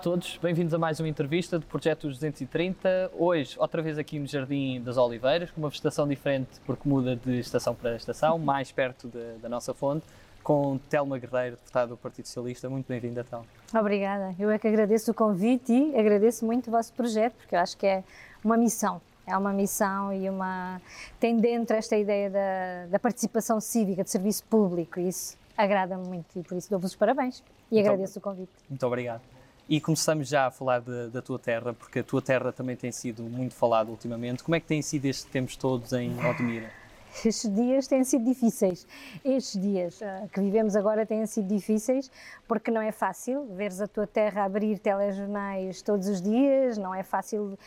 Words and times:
Olá 0.00 0.02
a 0.02 0.12
todos, 0.12 0.38
bem-vindos 0.38 0.72
a 0.72 0.78
mais 0.78 0.98
uma 0.98 1.10
entrevista 1.10 1.58
do 1.58 1.66
Projeto 1.66 2.08
230. 2.08 3.10
Hoje, 3.18 3.54
outra 3.58 3.82
vez 3.82 3.98
aqui 3.98 4.18
no 4.18 4.26
Jardim 4.26 4.80
das 4.80 4.96
Oliveiras, 4.96 5.50
com 5.50 5.60
uma 5.60 5.68
vegetação 5.68 6.08
diferente 6.08 6.48
porque 6.64 6.88
muda 6.88 7.14
de 7.14 7.38
estação 7.38 7.74
para 7.74 7.96
estação, 7.96 8.38
mais 8.38 8.72
perto 8.72 9.08
de, 9.08 9.38
da 9.42 9.48
nossa 9.50 9.74
fonte, 9.74 10.06
com 10.42 10.78
Telma 10.88 11.18
Guerreiro, 11.18 11.56
deputada 11.56 11.88
do 11.88 11.98
Partido 11.98 12.24
Socialista. 12.24 12.70
Muito 12.70 12.86
bem-vinda, 12.86 13.22
Telma. 13.24 13.44
Obrigada, 13.78 14.34
eu 14.38 14.48
é 14.48 14.58
que 14.58 14.66
agradeço 14.66 15.10
o 15.10 15.14
convite 15.14 15.70
e 15.70 15.94
agradeço 15.94 16.46
muito 16.46 16.68
o 16.68 16.70
vosso 16.70 16.94
projeto, 16.94 17.34
porque 17.34 17.54
eu 17.54 17.60
acho 17.60 17.76
que 17.76 17.86
é 17.86 18.02
uma 18.42 18.56
missão. 18.56 19.02
É 19.26 19.36
uma 19.36 19.52
missão 19.52 20.14
e 20.14 20.30
uma. 20.30 20.80
tem 21.20 21.36
dentro 21.36 21.76
esta 21.76 21.94
ideia 21.94 22.30
da, 22.30 22.86
da 22.86 22.98
participação 22.98 23.60
cívica, 23.60 24.02
de 24.02 24.08
serviço 24.08 24.44
público, 24.44 24.98
e 24.98 25.08
isso 25.08 25.36
agrada-me 25.54 26.08
muito 26.08 26.38
e 26.38 26.42
por 26.42 26.56
isso 26.56 26.70
dou-vos 26.70 26.92
os 26.92 26.96
parabéns 26.96 27.44
e 27.70 27.74
muito 27.74 27.86
agradeço 27.86 28.18
o 28.18 28.22
convite. 28.22 28.50
Muito 28.66 28.86
obrigado. 28.86 29.39
E 29.70 29.80
começamos 29.80 30.28
já 30.28 30.48
a 30.48 30.50
falar 30.50 30.80
de, 30.80 31.10
da 31.10 31.22
tua 31.22 31.38
terra, 31.38 31.72
porque 31.72 32.00
a 32.00 32.02
tua 32.02 32.20
terra 32.20 32.50
também 32.50 32.74
tem 32.74 32.90
sido 32.90 33.22
muito 33.22 33.54
falada 33.54 33.88
ultimamente. 33.88 34.42
Como 34.42 34.56
é 34.56 34.58
que 34.58 34.66
tem 34.66 34.82
sido 34.82 35.04
estes 35.04 35.30
tempos 35.30 35.54
todos 35.54 35.92
em 35.92 36.10
Odmira? 36.26 36.79
Estes 37.24 37.52
dias 37.52 37.86
têm 37.86 38.04
sido 38.04 38.24
difíceis. 38.24 38.86
Estes 39.24 39.60
dias 39.60 40.00
uh, 40.00 40.28
que 40.28 40.40
vivemos 40.40 40.76
agora 40.76 41.04
têm 41.04 41.26
sido 41.26 41.48
difíceis 41.48 42.10
porque 42.46 42.70
não 42.70 42.80
é 42.80 42.92
fácil 42.92 43.46
veres 43.54 43.80
a 43.80 43.86
tua 43.86 44.06
terra 44.06 44.44
abrir 44.44 44.78
telejornais 44.78 45.82
todos 45.82 46.08
os 46.08 46.20
dias, 46.20 46.78
não 46.78 46.94
é 46.94 47.02
fácil 47.02 47.58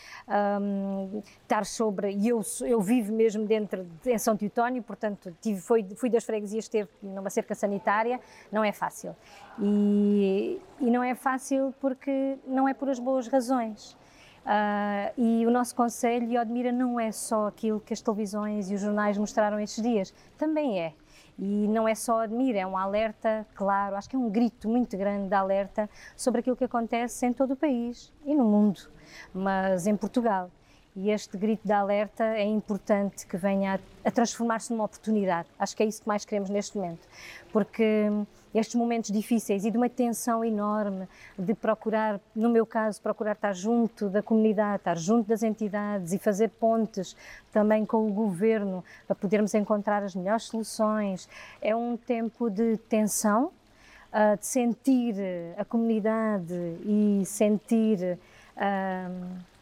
um, 0.61 1.21
estar 1.41 1.65
sobre. 1.65 2.11
E 2.11 2.29
eu, 2.29 2.41
eu 2.61 2.81
vivo 2.81 3.13
mesmo 3.13 3.45
dentro 3.45 3.85
de 4.03 4.17
São 4.17 4.35
Teutónio, 4.35 4.81
portanto 4.81 5.35
tive, 5.41 5.59
foi, 5.61 5.85
fui 5.95 6.09
das 6.09 6.23
freguesias, 6.23 6.65
esteve 6.65 6.89
numa 7.01 7.29
cerca 7.29 7.55
sanitária, 7.55 8.19
não 8.51 8.63
é 8.63 8.71
fácil. 8.71 9.15
E, 9.59 10.59
e 10.79 10.89
não 10.89 11.03
é 11.03 11.15
fácil 11.15 11.73
porque 11.79 12.37
não 12.47 12.67
é 12.67 12.73
por 12.73 12.89
as 12.89 12.99
boas 12.99 13.27
razões. 13.27 13.95
Uh, 14.43 15.13
e 15.17 15.45
o 15.45 15.51
nosso 15.51 15.73
Conselho 15.73 16.27
de 16.27 16.37
Odmira 16.37 16.71
não 16.71 16.99
é 16.99 17.11
só 17.11 17.47
aquilo 17.47 17.79
que 17.79 17.93
as 17.93 18.01
televisões 18.01 18.69
e 18.69 18.75
os 18.75 18.81
jornais 18.81 19.17
mostraram 19.17 19.59
estes 19.59 19.81
dias, 19.81 20.13
também 20.37 20.81
é. 20.81 20.93
E 21.39 21.67
não 21.67 21.87
é 21.87 21.95
só 21.95 22.19
Admira, 22.19 22.59
é 22.59 22.67
um 22.67 22.77
alerta, 22.77 23.47
claro, 23.55 23.95
acho 23.95 24.09
que 24.09 24.15
é 24.15 24.19
um 24.19 24.29
grito 24.29 24.69
muito 24.69 24.95
grande 24.97 25.29
de 25.29 25.33
alerta 25.33 25.89
sobre 26.15 26.41
aquilo 26.41 26.55
que 26.55 26.65
acontece 26.65 27.25
em 27.25 27.33
todo 27.33 27.51
o 27.51 27.55
país 27.55 28.11
e 28.25 28.35
no 28.35 28.43
mundo, 28.43 28.81
mas 29.33 29.87
em 29.87 29.95
Portugal. 29.95 30.51
E 30.95 31.09
este 31.09 31.37
grito 31.37 31.65
de 31.65 31.73
alerta 31.73 32.23
é 32.23 32.43
importante 32.43 33.25
que 33.25 33.35
venha 33.35 33.75
a, 33.75 34.09
a 34.09 34.11
transformar-se 34.11 34.71
numa 34.71 34.83
oportunidade. 34.83 35.47
Acho 35.57 35.75
que 35.75 35.81
é 35.81 35.87
isso 35.87 36.03
que 36.03 36.07
mais 36.07 36.23
queremos 36.23 36.51
neste 36.51 36.77
momento, 36.77 37.07
porque 37.51 38.11
estes 38.53 38.75
momentos 38.75 39.11
difíceis 39.11 39.65
e 39.65 39.71
de 39.71 39.77
uma 39.77 39.89
tensão 39.89 40.43
enorme 40.43 41.07
de 41.37 41.53
procurar, 41.53 42.19
no 42.35 42.49
meu 42.49 42.65
caso, 42.65 43.01
procurar 43.01 43.33
estar 43.33 43.53
junto 43.53 44.09
da 44.09 44.21
comunidade, 44.21 44.77
estar 44.77 44.97
junto 44.97 45.27
das 45.27 45.43
entidades 45.43 46.13
e 46.13 46.19
fazer 46.19 46.49
pontes 46.49 47.15
também 47.51 47.85
com 47.85 48.07
o 48.07 48.11
governo 48.11 48.83
para 49.07 49.15
podermos 49.15 49.53
encontrar 49.53 50.03
as 50.03 50.15
melhores 50.15 50.43
soluções. 50.43 51.27
É 51.61 51.75
um 51.75 51.97
tempo 51.97 52.49
de 52.49 52.77
tensão, 52.77 53.51
ah, 54.11 54.35
de 54.35 54.45
sentir 54.45 55.15
a 55.57 55.65
comunidade 55.65 56.53
e 56.85 57.23
sentir. 57.25 58.19
Uh, 58.55 59.52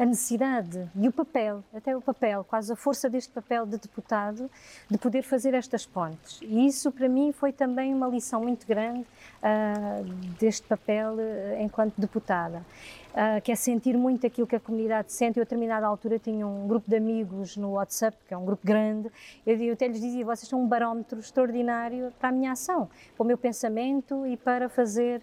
a 0.00 0.06
necessidade 0.06 0.88
e 0.96 1.06
o 1.06 1.12
papel, 1.12 1.62
até 1.74 1.94
o 1.94 2.00
papel, 2.00 2.42
quase 2.42 2.72
a 2.72 2.76
força 2.76 3.06
deste 3.10 3.30
papel 3.30 3.66
de 3.66 3.76
deputado, 3.76 4.50
de 4.90 4.96
poder 4.96 5.22
fazer 5.22 5.52
estas 5.52 5.84
pontes. 5.84 6.40
E 6.40 6.66
isso 6.66 6.90
para 6.90 7.06
mim 7.06 7.32
foi 7.32 7.52
também 7.52 7.92
uma 7.92 8.08
lição 8.08 8.40
muito 8.40 8.66
grande 8.66 9.00
uh, 9.02 10.04
deste 10.38 10.66
papel 10.66 11.16
uh, 11.16 11.62
enquanto 11.62 12.00
deputada 12.00 12.64
uh, 13.10 13.40
que 13.42 13.52
é 13.52 13.54
sentir 13.54 13.96
muito 13.96 14.26
aquilo 14.26 14.46
que 14.46 14.56
a 14.56 14.60
comunidade 14.60 15.12
sente. 15.12 15.38
Eu, 15.38 15.42
a 15.42 15.44
determinada 15.44 15.86
altura, 15.86 16.18
tinha 16.18 16.46
um 16.46 16.66
grupo 16.66 16.88
de 16.88 16.96
amigos 16.96 17.56
no 17.56 17.72
WhatsApp, 17.72 18.16
que 18.26 18.34
é 18.34 18.36
um 18.36 18.44
grupo 18.44 18.66
grande, 18.66 19.10
eu, 19.46 19.56
eu 19.56 19.72
até 19.72 19.86
lhes 19.88 20.00
dizia: 20.00 20.24
vocês 20.24 20.48
são 20.48 20.62
um 20.62 20.66
barómetro 20.66 21.18
extraordinário 21.18 22.12
para 22.18 22.28
a 22.28 22.32
minha 22.32 22.52
ação, 22.52 22.88
para 23.16 23.24
o 23.24 23.26
meu 23.26 23.38
pensamento 23.38 24.26
e 24.26 24.36
para 24.36 24.68
fazer 24.68 25.22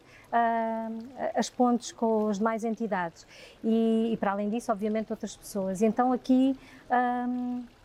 as 1.36 1.50
pontes 1.50 1.92
com 1.92 2.28
as 2.28 2.38
demais 2.38 2.64
entidades. 2.64 3.26
E, 3.64 4.12
e, 4.14 4.18
para 4.18 4.32
além 4.32 4.50
disso, 4.50 4.72
obviamente, 4.72 5.12
outras 5.12 5.36
pessoas. 5.36 5.82
Então 5.82 6.12
aqui. 6.12 6.58
Um, 6.90 7.64
ah, 7.64 7.78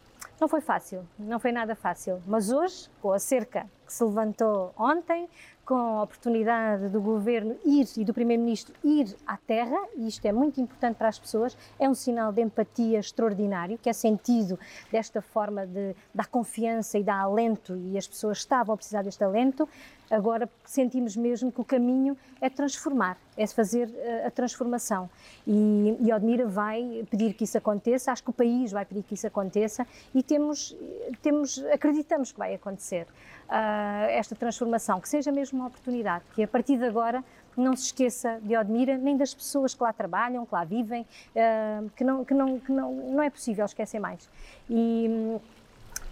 não 0.43 0.49
foi 0.49 0.61
fácil, 0.61 1.07
não 1.17 1.39
foi 1.39 1.53
nada 1.53 1.77
fácil, 1.77 2.21
mas 2.27 2.51
hoje, 2.51 2.91
com 3.01 3.13
a 3.13 3.19
cerca 3.21 3.65
que 3.87 3.93
se 3.93 4.03
levantou 4.03 4.75
ontem, 4.77 5.29
com 5.65 5.75
a 5.75 6.03
oportunidade 6.03 6.89
do 6.89 7.01
governo 7.01 7.57
ir 7.65 7.87
e 7.97 8.05
do 8.05 8.13
primeiro-ministro 8.13 8.75
ir 8.83 9.15
à 9.25 9.37
terra, 9.37 9.77
e 9.97 10.09
isto 10.09 10.27
é 10.27 10.33
muito 10.33 10.61
importante 10.61 10.97
para 10.97 11.07
as 11.07 11.17
pessoas, 11.17 11.57
é 11.79 11.89
um 11.89 11.95
sinal 11.95 12.33
de 12.33 12.43
empatia 12.43 12.99
extraordinário, 12.99 13.79
que 13.79 13.89
é 13.89 13.93
sentido 13.93 14.59
desta 14.91 15.23
forma 15.23 15.65
de 15.65 15.95
dar 16.13 16.27
confiança 16.27 16.99
e 16.99 17.05
dar 17.05 17.21
alento, 17.21 17.77
e 17.77 17.97
as 17.97 18.09
pessoas 18.09 18.39
estavam 18.39 18.75
a 18.75 18.77
precisar 18.77 19.03
deste 19.03 19.23
alento, 19.23 19.69
agora 20.11 20.49
sentimos 20.65 21.17
mesmo 21.17 21.51
que 21.51 21.61
o 21.61 21.65
caminho 21.65 22.17
é 22.41 22.51
transformar, 22.51 23.17
é 23.37 23.47
fazer 23.47 23.89
eh, 23.97 24.27
a 24.27 24.31
transformação. 24.31 25.09
E, 25.47 25.97
e 26.01 26.13
Odmira 26.13 26.47
vai 26.47 27.07
pedir 27.11 27.35
que 27.35 27.45
isso 27.45 27.57
aconteça, 27.57 28.13
acho 28.13 28.23
que 28.23 28.31
o 28.31 28.33
país 28.33 28.73
vai 28.73 28.85
pedir 28.85 29.03
que 29.03 29.15
isso 29.15 29.27
aconteça, 29.27 29.87
e 30.15 30.23
temos, 30.23 30.77
temos 31.23 31.59
acreditamos 31.73 32.33
que 32.33 32.39
vai 32.39 32.55
acontecer 32.55 33.07
uh, 33.49 34.09
esta 34.11 34.35
transformação, 34.35 35.01
que 35.01 35.09
seja 35.09 35.33
mesmo 35.33 35.59
uma 35.61 35.69
oportunidade, 35.69 36.25
que 36.35 36.43
a 36.43 36.49
partir 36.49 36.77
de 36.77 36.85
agora 36.85 37.25
não 37.57 37.77
se 37.77 37.87
esqueça 37.87 38.41
de 38.43 38.57
Odmira, 38.57 38.97
nem 38.97 39.17
das 39.17 39.35
pessoas 39.35 39.75
que 39.75 39.83
lá 39.83 39.93
trabalham, 39.93 40.47
que 40.47 40.55
lá 40.55 40.65
vivem, 40.65 41.03
uh, 41.03 41.91
que, 41.91 42.05
não, 42.05 42.25
que, 42.25 42.35
não, 42.35 42.59
que 42.59 42.73
não, 42.73 42.93
não 42.93 43.23
é 43.23 43.31
possível 43.31 43.65
esquecer 43.65 43.99
mais. 43.99 44.29
E, 44.69 45.39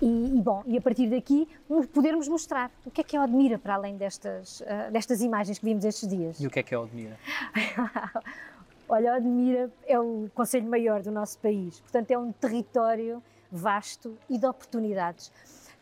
e, 0.00 0.38
e, 0.38 0.40
bom, 0.40 0.62
e 0.66 0.78
a 0.78 0.80
partir 0.80 1.08
daqui 1.08 1.48
podermos 1.92 2.26
mostrar 2.28 2.70
o 2.84 2.90
que 2.90 3.00
é 3.00 3.04
que 3.04 3.16
é 3.16 3.20
Odmira 3.20 3.58
para 3.58 3.74
além 3.74 3.96
destas, 3.96 4.60
uh, 4.60 4.90
destas 4.90 5.20
imagens 5.20 5.58
que 5.58 5.64
vimos 5.64 5.84
estes 5.84 6.08
dias. 6.08 6.40
E 6.40 6.46
o 6.46 6.50
que 6.50 6.60
é 6.60 6.62
que 6.62 6.74
é 6.74 6.78
Odmira? 6.78 7.18
Olha, 8.88 9.14
Odmira 9.16 9.70
é 9.86 9.98
o 10.00 10.28
Conselho 10.34 10.66
Maior 10.66 11.02
do 11.02 11.10
nosso 11.10 11.38
país, 11.38 11.80
portanto 11.80 12.10
é 12.10 12.18
um 12.18 12.32
território 12.32 13.22
vasto 13.52 14.16
e 14.28 14.38
de 14.38 14.46
oportunidades 14.46 15.32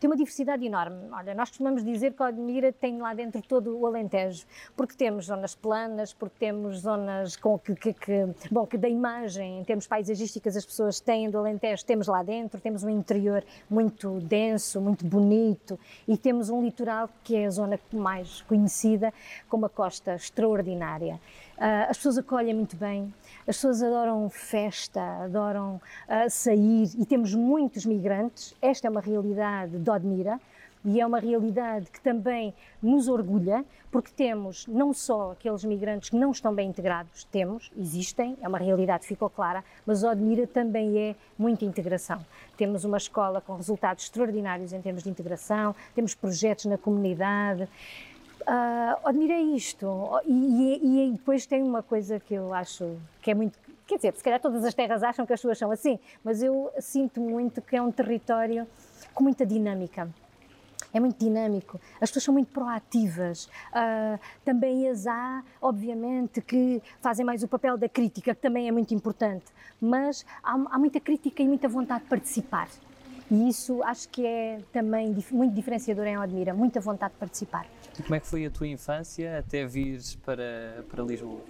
tem 0.01 0.09
uma 0.09 0.17
diversidade 0.17 0.65
enorme. 0.65 1.09
Olha, 1.13 1.35
nós 1.35 1.49
costumamos 1.51 1.85
dizer 1.85 2.13
que 2.13 2.23
a 2.23 2.27
Odmira 2.27 2.73
tem 2.73 2.99
lá 3.01 3.15
dentro 3.15 3.43
todo 3.43 3.77
o 3.77 3.87
Alentejo, 3.87 4.47
porque 4.77 4.95
temos 4.95 5.27
zonas 5.27 5.55
planas, 5.55 6.13
porque 6.13 6.37
temos 6.39 6.81
zonas 6.81 7.37
com 7.37 7.59
que, 7.59 7.75
que, 7.75 7.93
que 7.93 8.35
bom, 8.51 8.67
que 8.67 8.79
da 8.79 8.89
imagem, 8.89 9.61
em 9.61 9.65
termos 9.65 9.87
paisagísticas, 9.87 10.57
as 10.57 10.65
pessoas 10.65 11.01
têm 11.01 11.31
do 11.31 11.39
Alentejo, 11.39 11.85
temos 11.85 12.07
lá 12.07 12.23
dentro, 12.23 12.61
temos 12.61 12.85
um 12.85 12.89
interior 12.89 13.45
muito 13.69 14.21
denso, 14.21 14.81
muito 14.81 15.05
bonito 15.05 15.79
e 16.07 16.17
temos 16.17 16.51
um 16.51 16.63
litoral 16.63 17.09
que 17.25 17.37
é 17.37 17.47
a 17.47 17.51
zona 17.51 17.79
mais 17.93 18.43
conhecida, 18.43 19.13
com 19.49 19.57
uma 19.57 19.69
costa 19.69 20.15
extraordinária. 20.15 21.21
Uh, 21.57 21.91
as 21.91 21.97
pessoas 21.97 22.19
acolhem 22.19 22.55
muito 22.55 22.77
bem, 22.77 23.13
as 23.49 23.57
pessoas 23.57 23.83
adoram 23.83 24.29
festa, 24.29 25.01
adoram 25.25 25.81
uh, 26.07 26.29
sair 26.29 26.91
e 26.99 27.07
temos 27.07 27.35
muitos 27.35 27.87
migrantes. 27.87 28.55
Esta 28.61 28.89
é 28.89 28.91
uma 28.91 29.01
realidade 29.01 29.79
de 29.79 29.91
Odmira 29.91 30.39
e 30.85 31.01
é 31.01 31.07
uma 31.07 31.19
realidade 31.19 31.91
que 31.91 31.99
também 31.99 32.53
nos 32.83 33.09
orgulha, 33.09 33.65
porque 33.91 34.11
temos 34.15 34.67
não 34.67 34.93
só 34.93 35.33
aqueles 35.33 35.65
migrantes 35.65 36.11
que 36.11 36.17
não 36.17 36.31
estão 36.31 36.55
bem 36.55 36.69
integrados, 36.69 37.25
temos, 37.25 37.73
existem, 37.77 38.37
é 38.43 38.47
uma 38.47 38.59
realidade 38.59 39.07
ficou 39.07 39.31
clara, 39.31 39.65
mas 39.87 40.05
Odmira 40.05 40.47
também 40.47 40.99
é 40.99 41.17
muita 41.39 41.65
integração. 41.65 42.25
Temos 42.55 42.85
uma 42.85 42.99
escola 42.99 43.41
com 43.41 43.57
resultados 43.57 44.05
extraordinários 44.05 44.75
em 44.75 44.83
termos 44.83 45.03
de 45.03 45.09
integração, 45.09 45.75
temos 45.95 46.15
projetos 46.15 46.67
na 46.67 46.77
comunidade, 46.77 47.67
Uh, 48.49 48.97
admirei 49.05 49.55
isto. 49.55 49.87
E, 50.25 50.81
e, 50.83 51.09
e, 51.09 51.13
depois 51.13 51.45
tem 51.45 51.63
uma 51.63 51.83
coisa 51.83 52.19
que 52.19 52.33
eu 52.33 52.55
acho 52.55 52.97
que 53.21 53.31
é 53.31 53.35
muito. 53.35 53.59
Quer 53.87 53.97
dizer, 53.97 54.15
se 54.17 54.25
calhar 54.25 54.41
todas 54.41 54.65
as 54.65 54.73
terras 54.73 55.03
acham 55.03 55.27
que 55.27 55.35
as 55.35 55.41
suas 55.41 55.59
são 55.59 55.71
assim, 55.71 55.99
mas 56.25 56.43
eu 56.43 56.71
sinto 56.81 57.21
muito 57.21 57.61
que 57.61 57.77
é 57.77 57.83
um 57.83 57.93
território 57.93 58.67
com 59.13 59.23
muita 59.23 59.45
dinâmica. 59.45 60.09
É 60.95 60.99
muito 60.99 61.19
dinâmico, 61.19 61.79
as 62.01 62.09
pessoas 62.09 62.25
são 62.25 62.33
muito 62.33 62.51
proativas. 62.51 63.45
Uh, 63.45 64.19
também 64.43 64.89
as 64.89 65.07
há, 65.07 65.45
obviamente, 65.61 66.41
que 66.41 66.83
fazem 67.03 67.27
mais 67.27 67.43
o 67.43 67.49
papel 67.49 67.77
da 67.77 67.89
crítica, 67.89 68.35
que 68.35 68.41
também 68.41 68.67
é 68.67 68.73
muito 68.73 68.95
importante, 68.95 69.45
mas 69.79 70.25
há, 70.43 70.55
há 70.55 70.79
muita 70.79 70.99
crítica 70.99 71.43
e 71.43 71.47
muita 71.47 71.69
vontade 71.69 72.05
de 72.05 72.09
participar. 72.09 72.69
E 73.31 73.47
isso 73.51 73.83
acho 73.83 74.09
que 74.09 74.25
é 74.25 74.61
também 74.73 75.15
muito 75.31 75.55
diferenciador 75.55 76.07
em 76.07 76.17
Odmira, 76.17 76.55
muita 76.55 76.81
vontade 76.81 77.13
de 77.13 77.19
participar. 77.19 77.67
E 77.99 78.03
como 78.03 78.15
é 78.15 78.21
que 78.21 78.27
foi 78.27 78.47
a 78.47 78.51
tua 78.51 78.69
infância 78.69 79.39
até 79.39 79.67
vires 79.67 80.15
para, 80.15 80.85
para 80.89 81.03
Lisboa? 81.03 81.41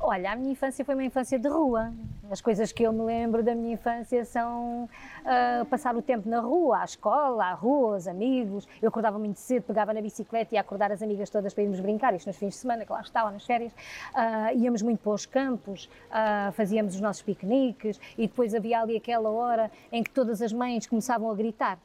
Olha, 0.00 0.32
a 0.32 0.36
minha 0.36 0.52
infância 0.52 0.84
foi 0.84 0.94
uma 0.94 1.04
infância 1.04 1.38
de 1.38 1.48
rua. 1.48 1.92
As 2.30 2.40
coisas 2.40 2.72
que 2.72 2.82
eu 2.82 2.92
me 2.92 3.02
lembro 3.02 3.42
da 3.42 3.54
minha 3.54 3.72
infância 3.72 4.24
são 4.24 4.84
uh, 4.84 5.64
passar 5.66 5.96
o 5.96 6.02
tempo 6.02 6.28
na 6.28 6.40
rua, 6.40 6.80
à 6.80 6.84
escola, 6.84 7.44
à 7.46 7.52
rua, 7.54 7.96
os 7.96 8.08
amigos. 8.08 8.68
Eu 8.82 8.88
acordava 8.88 9.18
muito 9.18 9.38
cedo, 9.38 9.62
pegava 9.62 9.94
na 9.94 10.02
bicicleta 10.02 10.54
e 10.54 10.56
ia 10.56 10.60
acordar 10.60 10.92
as 10.92 11.00
amigas 11.00 11.30
todas 11.30 11.54
para 11.54 11.62
irmos 11.62 11.80
brincar, 11.80 12.14
isto 12.14 12.26
nos 12.26 12.36
fins 12.36 12.50
de 12.50 12.56
semana, 12.56 12.84
que 12.84 12.92
lá 12.92 13.00
estavam, 13.00 13.32
nas 13.32 13.46
férias. 13.46 13.72
Uh, 13.72 14.58
íamos 14.58 14.82
muito 14.82 15.00
para 15.00 15.12
os 15.12 15.24
campos, 15.24 15.88
uh, 16.10 16.52
fazíamos 16.52 16.94
os 16.94 17.00
nossos 17.00 17.22
piqueniques 17.22 17.98
e 18.18 18.26
depois 18.26 18.54
havia 18.54 18.80
ali 18.80 18.96
aquela 18.96 19.30
hora 19.30 19.70
em 19.90 20.02
que 20.02 20.10
todas 20.10 20.42
as 20.42 20.52
mães 20.52 20.86
começavam 20.86 21.30
a 21.30 21.34
gritar. 21.34 21.78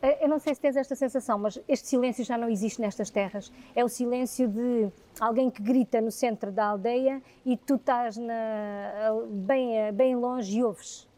Eh, 0.00 0.24
eu 0.24 0.28
não 0.28 0.38
sei 0.38 0.54
se 0.54 0.60
tens 0.60 0.76
esta 0.76 0.94
sensação, 0.94 1.38
mas 1.38 1.60
este 1.68 1.88
silêncio 1.88 2.24
já 2.24 2.38
não 2.38 2.48
existe 2.48 2.80
nestas 2.80 3.10
terras. 3.10 3.52
É 3.74 3.84
o 3.84 3.88
silêncio 3.88 4.48
de 4.48 4.88
alguém 5.20 5.50
que 5.50 5.62
grita 5.62 6.00
no 6.00 6.10
centro 6.10 6.52
da 6.52 6.66
aldeia 6.66 7.22
e 7.44 7.56
tu 7.56 7.74
estás 7.74 8.16
na, 8.16 8.32
bem, 9.28 9.92
bem 9.92 10.14
longe 10.14 10.58
e 10.58 10.64
ouves. 10.64 11.08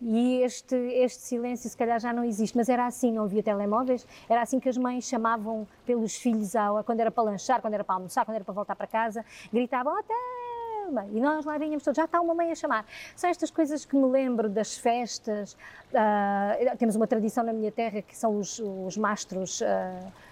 E 0.00 0.42
este, 0.42 0.76
este 0.76 1.22
silêncio 1.22 1.70
se 1.70 1.76
calhar 1.76 1.98
já 1.98 2.12
não 2.12 2.22
existe, 2.22 2.54
mas 2.54 2.68
era 2.68 2.86
assim, 2.86 3.10
não 3.10 3.24
havia 3.24 3.42
telemóveis, 3.42 4.06
era 4.28 4.42
assim 4.42 4.60
que 4.60 4.68
as 4.68 4.76
mães 4.76 5.04
chamavam 5.04 5.66
pelos 5.86 6.16
filhos, 6.16 6.52
quando 6.84 7.00
era 7.00 7.10
para 7.10 7.24
lanchar, 7.24 7.62
quando 7.62 7.74
era 7.74 7.82
para 7.82 7.94
almoçar, 7.94 8.26
quando 8.26 8.34
era 8.34 8.44
para 8.44 8.52
voltar 8.52 8.76
para 8.76 8.86
casa, 8.86 9.24
gritavam 9.50 9.96
até 10.86 11.08
e 11.12 11.20
nós 11.20 11.44
lá 11.44 11.58
vinhamos 11.58 11.82
todos, 11.82 11.96
já 11.96 12.04
está 12.04 12.20
uma 12.20 12.34
mãe 12.34 12.50
a 12.50 12.54
chamar. 12.54 12.86
São 13.14 13.28
estas 13.30 13.50
coisas 13.50 13.84
que 13.84 13.96
me 13.96 14.06
lembro 14.06 14.48
das 14.48 14.76
festas. 14.76 15.56
Uh, 15.92 16.76
temos 16.76 16.96
uma 16.96 17.06
tradição 17.06 17.44
na 17.44 17.52
minha 17.52 17.72
terra 17.72 18.02
que 18.02 18.16
são 18.16 18.38
os, 18.38 18.58
os 18.58 18.96
mastros, 18.96 19.60
uh, 19.60 19.64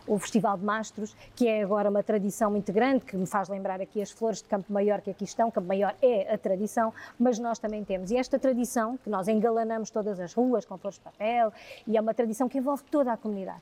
o 0.07 0.19
Festival 0.19 0.59
de 0.59 0.65
Mastros, 0.65 1.17
que 1.35 1.49
é 1.49 1.63
agora 1.63 1.89
uma 1.89 2.03
tradição 2.03 2.51
muito 2.51 2.73
grande, 2.73 3.05
que 3.05 3.17
me 3.17 3.27
faz 3.27 3.49
lembrar 3.49 3.81
aqui 3.81 4.03
as 4.03 4.11
flores 4.11 4.43
de 4.43 4.49
Campo 4.49 4.73
Maior 4.73 5.01
que 5.01 5.11
aqui 5.11 5.25
estão. 5.25 5.51
Campo 5.51 5.69
Maior 5.69 5.95
é 6.03 6.33
a 6.35 6.39
tradição, 6.39 6.93
mas 7.19 7.39
nós 7.39 7.59
também 7.59 7.85
temos. 7.85 8.11
E 8.11 8.17
esta 8.17 8.39
tradição, 8.39 8.97
que 8.99 9.09
nós 9.09 9.29
engalanamos 9.29 9.91
todas 9.91 10.21
as 10.21 10.35
ruas 10.35 10.65
com 10.65 10.77
flores 10.77 10.99
de 10.99 11.05
papel, 11.05 11.53
e 11.87 11.97
é 11.97 12.01
uma 12.01 12.15
tradição 12.15 12.49
que 12.49 12.59
envolve 12.59 12.83
toda 12.91 13.13
a 13.13 13.17
comunidade. 13.17 13.61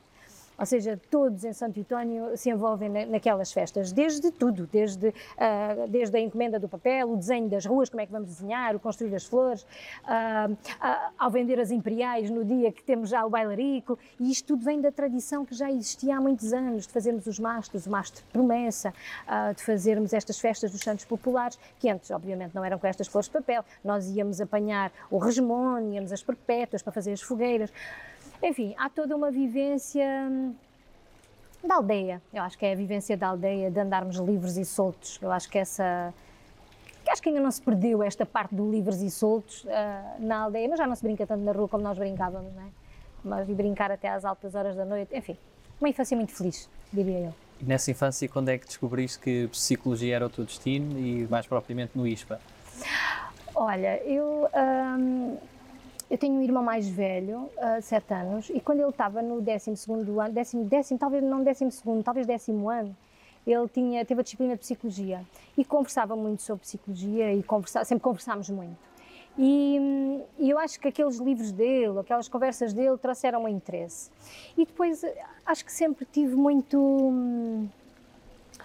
Ou 0.59 0.67
seja, 0.67 1.01
todos 1.11 1.45
em 1.45 1.53
Santo 1.53 1.81
António 1.81 2.37
se 2.37 2.51
envolvem 2.51 2.89
naquelas 3.07 3.53
festas, 3.53 3.93
desde 3.93 4.31
tudo, 4.31 4.69
desde, 4.71 5.09
uh, 5.09 5.89
desde 5.89 6.17
a 6.17 6.21
encomenda 6.21 6.59
do 6.59 6.69
papel, 6.69 7.13
o 7.13 7.17
desenho 7.17 7.49
das 7.49 7.65
ruas, 7.65 7.89
como 7.89 8.01
é 8.01 8.07
que 8.07 8.13
vamos 8.13 8.29
desenhar, 8.29 8.77
o 8.77 8.81
construir 8.81 9.15
as 9.15 9.25
flores, 9.25 9.63
uh, 9.63 10.53
uh, 10.53 11.13
ao 11.19 11.31
vender 11.31 11.59
as 11.59 11.71
imperiais 11.71 12.31
no 12.31 12.45
dia 12.45 12.71
que 12.71 12.83
temos 12.83 13.09
já 13.09 13.25
o 13.25 13.31
bailarico, 13.31 13.99
e 14.21 14.31
isto 14.31 14.49
tudo 14.49 14.65
vem 14.65 14.81
da 14.81 14.93
tradição 14.93 15.45
que 15.45 15.55
já 15.55 15.71
existia 15.71 16.17
há 16.17 16.21
muitos 16.21 16.53
anos, 16.53 16.87
de 16.87 16.93
fazermos 16.93 17.27
os 17.27 17.39
mastros, 17.39 17.87
o 17.87 17.91
mastro 17.91 18.23
de 18.25 18.31
promessa, 18.31 18.93
de 19.57 19.63
fazermos 19.63 20.13
estas 20.13 20.39
festas 20.39 20.71
dos 20.71 20.81
santos 20.81 21.05
populares, 21.05 21.59
que 21.79 21.89
antes, 21.89 22.11
obviamente, 22.11 22.55
não 22.55 22.65
eram 22.65 22.79
com 22.79 22.87
estas 22.87 23.09
flores 23.09 23.29
de 23.29 23.33
papel, 23.33 23.65
nós 23.85 24.09
íamos 24.09 24.41
apanhar 24.41 24.93
o 25.11 25.19
resmone, 25.19 25.95
íamos 25.95 26.13
as 26.13 26.23
perpétuas 26.23 26.83
para 26.83 26.93
fazer 26.93 27.13
as 27.13 27.23
fogueiras. 27.23 27.73
Enfim, 28.43 28.75
há 28.77 28.89
toda 28.91 29.15
uma 29.15 29.31
vivência 29.31 30.05
hum, 30.29 30.55
da 31.63 31.77
aldeia. 31.77 32.21
Eu 32.33 32.43
acho 32.43 32.59
que 32.59 32.67
é 32.67 32.73
a 32.73 32.75
vivência 32.75 33.17
da 33.17 33.29
aldeia, 33.29 33.71
de 33.71 33.79
andarmos 33.79 34.17
livres 34.17 34.57
e 34.57 34.65
soltos. 34.65 35.19
Eu 35.23 35.31
acho 35.31 35.49
que 35.49 35.59
essa. 35.59 36.13
Acho 37.09 37.23
que 37.23 37.29
ainda 37.29 37.41
não 37.41 37.51
se 37.51 37.61
perdeu 37.61 38.03
esta 38.03 38.25
parte 38.25 38.55
do 38.55 38.71
livres 38.71 39.01
e 39.03 39.11
soltos 39.11 39.65
uh, 39.65 39.69
na 40.21 40.39
aldeia, 40.39 40.69
mas 40.69 40.79
já 40.79 40.87
não 40.87 40.95
se 40.95 41.03
brinca 41.03 41.27
tanto 41.27 41.43
na 41.43 41.53
rua 41.53 41.69
como 41.69 41.83
nós 41.83 41.99
brincávamos, 41.99 42.53
não 42.55 42.63
é? 42.63 42.67
Mas 43.25 43.47
de 43.47 43.55
brincar 43.55 43.91
até 43.91 44.09
às 44.09 44.25
altas 44.25 44.55
horas 44.55 44.77
da 44.77 44.85
noite, 44.85 45.15
enfim, 45.17 45.37
uma 45.81 45.89
infância 45.89 46.17
muito 46.17 46.33
feliz, 46.33 46.71
diria 46.93 47.19
eu. 47.19 47.35
E 47.61 47.65
nessa 47.65 47.91
infância, 47.91 48.29
quando 48.29 48.51
é 48.51 48.59
que 48.59 48.67
descobriste 48.67 49.19
que 49.19 49.49
psicologia 49.49 50.15
era 50.15 50.27
o 50.27 50.31
teu 50.31 50.45
destino 50.45 50.99
e 50.99 51.27
mais 51.29 51.47
propriamente 51.47 51.93
no 51.97 52.07
ISPA? 52.07 52.41
Olha, 53.55 54.01
eu. 54.05 54.49
Um, 54.55 55.37
eu 56.13 56.19
tenho 56.19 56.35
um 56.35 56.43
irmão 56.43 56.63
mais 56.63 56.87
velho, 56.87 57.49
uh, 57.57 57.81
sete 57.81 58.13
anos, 58.13 58.51
e 58.51 58.61
quando 58.61 58.81
ele 58.81 58.91
estava 58.91 59.23
no 59.23 59.41
12 59.41 59.71
ano, 59.89 60.31
décimo, 60.31 60.63
décimo, 60.67 60.99
talvez 60.99 61.25
não 61.25 61.43
décimo 61.43 61.73
segundo, 61.73 62.05
talvez 62.05 62.27
décimo 62.27 62.69
ano, 62.69 62.95
ele 63.47 63.67
tinha, 63.69 64.05
teve 64.05 64.21
a 64.21 64.23
disciplina 64.23 64.53
de 64.53 64.61
psicologia 64.61 65.23
e 65.57 65.65
conversava 65.65 66.15
muito 66.15 66.43
sobre 66.43 66.61
psicologia 66.65 67.33
e 67.33 67.43
conversa, 67.43 67.83
sempre 67.87 68.03
conversámos 68.03 68.51
muito. 68.51 68.77
E, 69.39 70.21
e, 70.39 70.51
eu 70.51 70.59
acho 70.59 70.79
que 70.79 70.89
aqueles 70.89 71.17
livros 71.17 71.51
dele, 71.51 71.99
aquelas 71.99 72.29
conversas 72.29 72.75
dele 72.75 72.99
trouxeram 72.99 73.45
um 73.45 73.49
interesse. 73.49 74.11
E 74.55 74.67
depois 74.67 75.03
acho 75.47 75.65
que 75.65 75.73
sempre 75.73 76.05
tive 76.05 76.37
muito. 76.37 76.77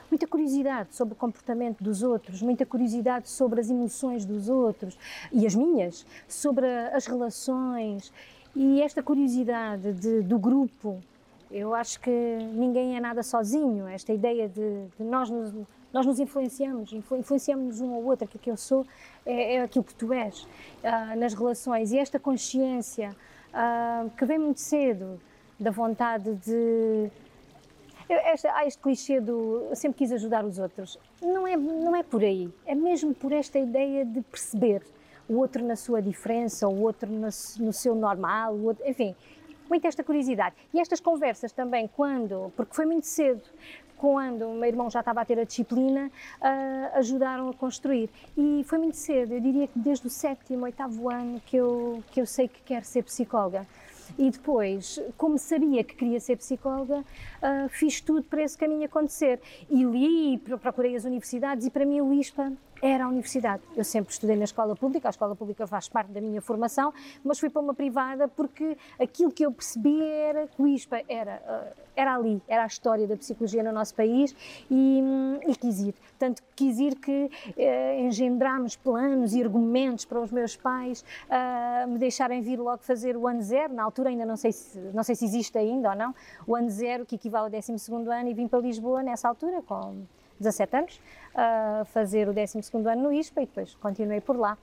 Muita 0.10 0.26
curiosidade 0.26 0.96
sobre 0.96 1.14
o 1.14 1.18
comportamento 1.18 1.84
dos 1.84 2.02
outros, 2.02 2.42
muita 2.42 2.66
curiosidade 2.66 3.30
sobre 3.30 3.60
as 3.60 3.70
emoções 3.70 4.26
dos 4.26 4.48
outros 4.48 4.98
e 5.34 5.46
as 5.46 5.54
minhas, 5.54 6.06
sobre 6.28 6.66
as 6.94 7.06
relações 7.08 8.12
e 8.56 8.82
esta 8.82 9.04
curiosidade 9.04 9.92
de, 9.94 10.22
do 10.22 10.40
grupo. 10.40 11.00
Eu 11.52 11.74
acho 11.76 12.00
que 12.00 12.10
ninguém 12.54 12.96
é 12.98 13.00
nada 13.00 13.22
sozinho. 13.22 13.88
Esta 13.88 14.14
ideia 14.14 14.50
de, 14.50 14.86
de 14.98 15.04
nós, 15.04 15.30
nos, 15.30 15.54
nós 15.94 16.06
nos 16.06 16.20
influenciamos, 16.20 16.92
influenciamos 16.94 17.80
um 17.82 17.94
ao 17.94 18.04
outro. 18.04 18.26
Aquilo 18.26 18.44
que 18.44 18.52
eu 18.52 18.58
sou 18.58 18.86
é, 19.26 19.56
é 19.56 19.62
aquilo 19.62 19.84
que 19.84 19.94
tu 19.96 20.12
és 20.12 20.42
uh, 20.44 21.18
nas 21.18 21.34
relações. 21.34 21.92
E 21.92 22.00
esta 22.00 22.20
consciência 22.20 23.16
uh, 23.54 24.10
que 24.12 24.26
vem 24.26 24.40
muito 24.40 24.60
cedo 24.60 25.20
da 25.60 25.72
vontade 25.72 26.36
de 26.36 27.10
esta, 28.14 28.54
há 28.56 28.66
este 28.66 28.82
clichê 28.82 29.20
do 29.20 29.68
eu 29.70 29.76
sempre 29.76 29.98
quis 29.98 30.12
ajudar 30.12 30.46
os 30.46 30.60
outros. 30.60 30.98
Não 31.22 31.48
é, 31.48 31.56
não 31.56 31.96
é 31.96 32.04
por 32.04 32.24
aí. 32.24 32.50
É 32.66 32.74
mesmo 32.74 33.14
por 33.14 33.32
esta 33.32 33.60
ideia 33.60 34.06
de 34.06 34.22
perceber 34.22 34.82
o 35.28 35.38
outro 35.38 35.64
na 35.64 35.76
sua 35.76 36.02
diferença, 36.02 36.68
o 36.68 36.82
outro 36.82 37.10
no, 37.10 37.28
no 37.60 37.74
seu 37.74 37.94
normal, 37.94 38.54
o 38.54 38.66
outro, 38.66 38.88
enfim, 38.88 39.16
muita 39.70 39.88
esta 39.88 40.04
curiosidade. 40.04 40.56
E 40.74 40.80
estas 40.80 41.00
conversas 41.00 41.52
também, 41.52 41.88
quando, 41.88 42.52
porque 42.56 42.74
foi 42.74 42.86
muito 42.86 43.06
cedo, 43.06 43.42
quando 43.98 44.48
o 44.48 44.54
meu 44.54 44.66
irmão 44.66 44.90
já 44.90 45.00
estava 45.00 45.22
a 45.22 45.26
ter 45.26 45.40
a 45.40 45.44
disciplina, 45.44 46.10
uh, 46.40 46.98
ajudaram 46.98 47.50
a 47.50 47.54
construir. 47.54 48.10
E 48.38 48.64
foi 48.66 48.78
muito 48.78 48.96
cedo, 48.96 49.34
eu 49.34 49.40
diria 49.40 49.68
que 49.68 49.78
desde 49.78 50.08
o 50.08 50.10
sétimo, 50.10 50.64
oitavo 50.64 51.10
ano 51.10 51.42
que 51.46 51.58
eu, 51.58 52.04
que 52.12 52.22
eu 52.22 52.26
sei 52.26 52.48
que 52.48 52.62
quero 52.62 52.86
ser 52.86 53.04
psicóloga. 53.04 53.66
E 54.18 54.30
depois, 54.30 55.00
como 55.18 55.38
sabia 55.38 55.84
que 55.84 55.96
queria 55.96 56.20
ser 56.20 56.38
psicóloga, 56.38 57.00
uh, 57.00 57.70
fiz 57.70 58.02
tudo 58.02 58.24
para 58.24 58.44
esse 58.44 58.58
caminho 58.58 58.86
acontecer. 58.86 59.40
E 59.70 59.84
li, 59.84 60.38
procurei 60.38 60.96
as 60.96 61.06
universidades 61.06 61.66
e 61.66 61.70
para 61.70 61.86
mim 61.86 62.02
o 62.02 62.14
ISPA 62.14 62.54
era 62.82 63.06
a 63.06 63.08
universidade. 63.08 63.64
Eu 63.76 63.84
sempre 63.84 64.14
estudei 64.14 64.36
na 64.36 64.44
escola 64.44 64.76
pública, 64.76 65.10
a 65.10 65.12
escola 65.12 65.36
pública 65.36 65.66
faz 65.68 65.88
parte 65.88 66.12
da 66.12 66.22
minha 66.22 66.42
formação, 66.42 66.94
mas 67.24 67.40
fui 67.40 67.50
para 67.50 67.62
uma 67.62 67.74
privada 67.74 68.28
porque 68.28 68.78
aquilo 69.00 69.32
que 69.32 69.46
eu 69.46 69.52
percebi 69.52 70.02
era 70.02 70.48
que 70.48 70.62
o 70.62 70.68
ISPA 70.68 71.02
era, 71.08 71.42
ah, 71.46 71.74
era 71.96 72.16
ali, 72.16 72.42
era 72.48 72.64
a 72.64 72.68
história 72.68 73.08
da 73.08 73.18
psicologia 73.18 73.64
no 73.64 73.72
nosso 73.72 73.96
país 73.96 74.36
e, 74.70 75.02
e 75.48 75.56
quis 75.56 75.80
ir. 75.80 75.96
Tanto 76.20 76.42
quis 76.56 76.80
ir 76.80 76.96
que 76.96 77.30
eh, 77.58 78.02
engendrámos 78.02 78.76
planos 78.76 79.34
e 79.34 79.42
argumentos 79.42 80.06
para 80.06 80.20
os 80.20 80.32
meus 80.32 80.56
pais 80.56 81.04
uh, 81.28 81.88
me 81.88 81.98
deixarem 81.98 82.42
vir 82.42 82.60
logo 82.60 82.84
fazer 82.84 83.16
o 83.16 83.28
ano 83.28 83.42
zero, 83.42 83.74
na 83.74 83.84
altura 83.84 84.10
ainda 84.10 84.26
não 84.26 84.36
sei 84.36 84.52
se, 84.52 84.80
não 84.94 85.04
sei 85.04 85.16
se 85.16 85.26
existe 85.26 85.58
ainda 85.58 85.90
ou 85.92 85.96
não, 85.96 86.16
o 86.46 86.56
ano 86.56 86.70
zero, 86.70 87.06
que 87.06 87.16
equivale 87.16 87.56
ao 87.56 87.62
12 87.62 87.92
ano, 87.92 88.30
e 88.30 88.34
vim 88.34 88.48
para 88.48 88.60
Lisboa 88.60 89.04
nessa 89.04 89.28
altura, 89.28 89.62
com 89.62 90.06
17 90.40 90.76
anos, 90.76 91.02
a 91.34 91.86
fazer 91.86 92.28
o 92.28 92.34
12 92.34 92.60
ano 92.90 93.04
no 93.04 93.14
ISPA 93.14 93.42
e 93.42 93.46
depois 93.46 93.76
continuei 93.76 94.22
por 94.22 94.38
lá. 94.38 94.58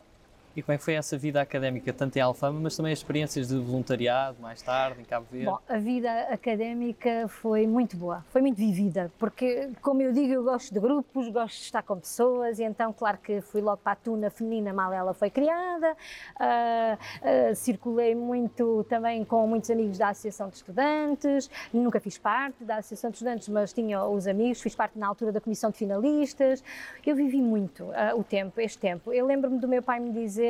E 0.56 0.62
como 0.62 0.73
é 0.75 0.78
que 0.78 0.84
foi 0.84 0.94
essa 0.94 1.18
vida 1.18 1.40
académica, 1.40 1.92
tanto 1.92 2.16
em 2.16 2.20
Alfama, 2.20 2.61
mas 2.61 2.76
também 2.76 2.92
experiências 2.92 3.49
de 3.49 3.58
voluntariado 3.58 4.40
mais 4.40 4.62
tarde, 4.62 5.00
em 5.00 5.04
Cabo 5.04 5.26
Verde? 5.28 5.46
Bom, 5.46 5.58
a 5.68 5.78
vida 5.78 6.11
académica 6.30 7.26
foi 7.26 7.66
muito 7.66 7.96
boa, 7.96 8.25
foi 8.30 8.40
muito 8.40 8.56
vivida, 8.56 9.11
porque, 9.18 9.70
como 9.82 10.00
eu 10.00 10.12
digo, 10.12 10.32
eu 10.32 10.44
gosto 10.44 10.73
de 10.73 10.78
grupos, 10.78 11.28
gosto 11.28 11.56
de 11.56 11.64
estar 11.64 11.82
com 11.82 11.99
pessoas, 11.99 12.61
e 12.61 12.62
então, 12.62 12.92
claro 12.92 13.18
que 13.18 13.40
fui 13.40 13.61
logo 13.61 13.78
para 13.78 13.92
a 13.92 13.96
Tuna 13.96 14.30
Feminina, 14.30 14.73
mal 14.73 14.92
ela 14.92 15.12
foi 15.12 15.28
criada, 15.28 15.92
uh, 15.92 17.50
uh, 17.50 17.54
circulei 17.56 18.14
muito 18.14 18.84
também 18.88 19.25
com 19.25 19.44
muitos 19.49 19.68
amigos 19.73 19.99
da 19.99 20.11
Associação 20.11 20.49
de 20.49 20.54
Estudantes, 20.54 21.50
nunca 21.73 21.99
fiz 21.99 22.16
parte 22.16 22.62
da 22.62 22.76
Associação 22.76 23.11
de 23.11 23.16
Estudantes, 23.16 23.49
mas 23.49 23.73
tinha 23.73 24.04
os 24.04 24.28
amigos, 24.28 24.61
fiz 24.61 24.76
parte 24.76 24.96
na 24.96 25.08
altura 25.08 25.32
da 25.32 25.40
Comissão 25.40 25.73
de 25.73 25.78
Finalistas, 25.78 26.62
eu 27.04 27.16
vivi 27.16 27.42
muito 27.42 27.82
uh, 27.87 28.16
o 28.16 28.23
tempo, 28.23 28.61
este 28.61 28.78
tempo. 28.78 29.12
Eu 29.12 29.26
lembro-me 29.26 29.58
do 29.58 29.66
meu 29.66 29.82
pai 29.82 29.99
me 29.99 30.12
dizer 30.12 30.43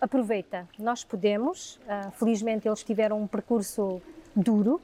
aproveita, 0.00 0.68
nós 0.78 1.02
podemos. 1.02 1.76
Uh, 1.76 2.10
felizmente 2.12 2.68
eles 2.68 2.82
tiveram 2.84 3.20
um 3.20 3.26
percurso 3.26 4.02
duro, 4.36 4.80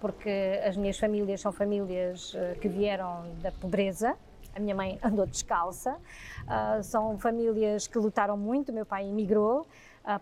porque 0.00 0.60
as 0.64 0.76
minhas 0.76 0.98
famílias 0.98 1.40
são 1.40 1.52
famílias 1.52 2.34
uh, 2.34 2.58
que 2.60 2.68
vieram 2.68 3.24
da 3.42 3.50
pobreza. 3.50 4.14
A 4.54 4.60
minha 4.60 4.74
mãe 4.74 4.98
andou 5.02 5.26
descalça. 5.26 5.96
Uh, 6.44 6.82
são 6.82 7.18
famílias 7.18 7.86
que 7.86 7.98
lutaram 7.98 8.36
muito. 8.36 8.72
Meu 8.72 8.86
pai 8.86 9.08
emigrou 9.08 9.66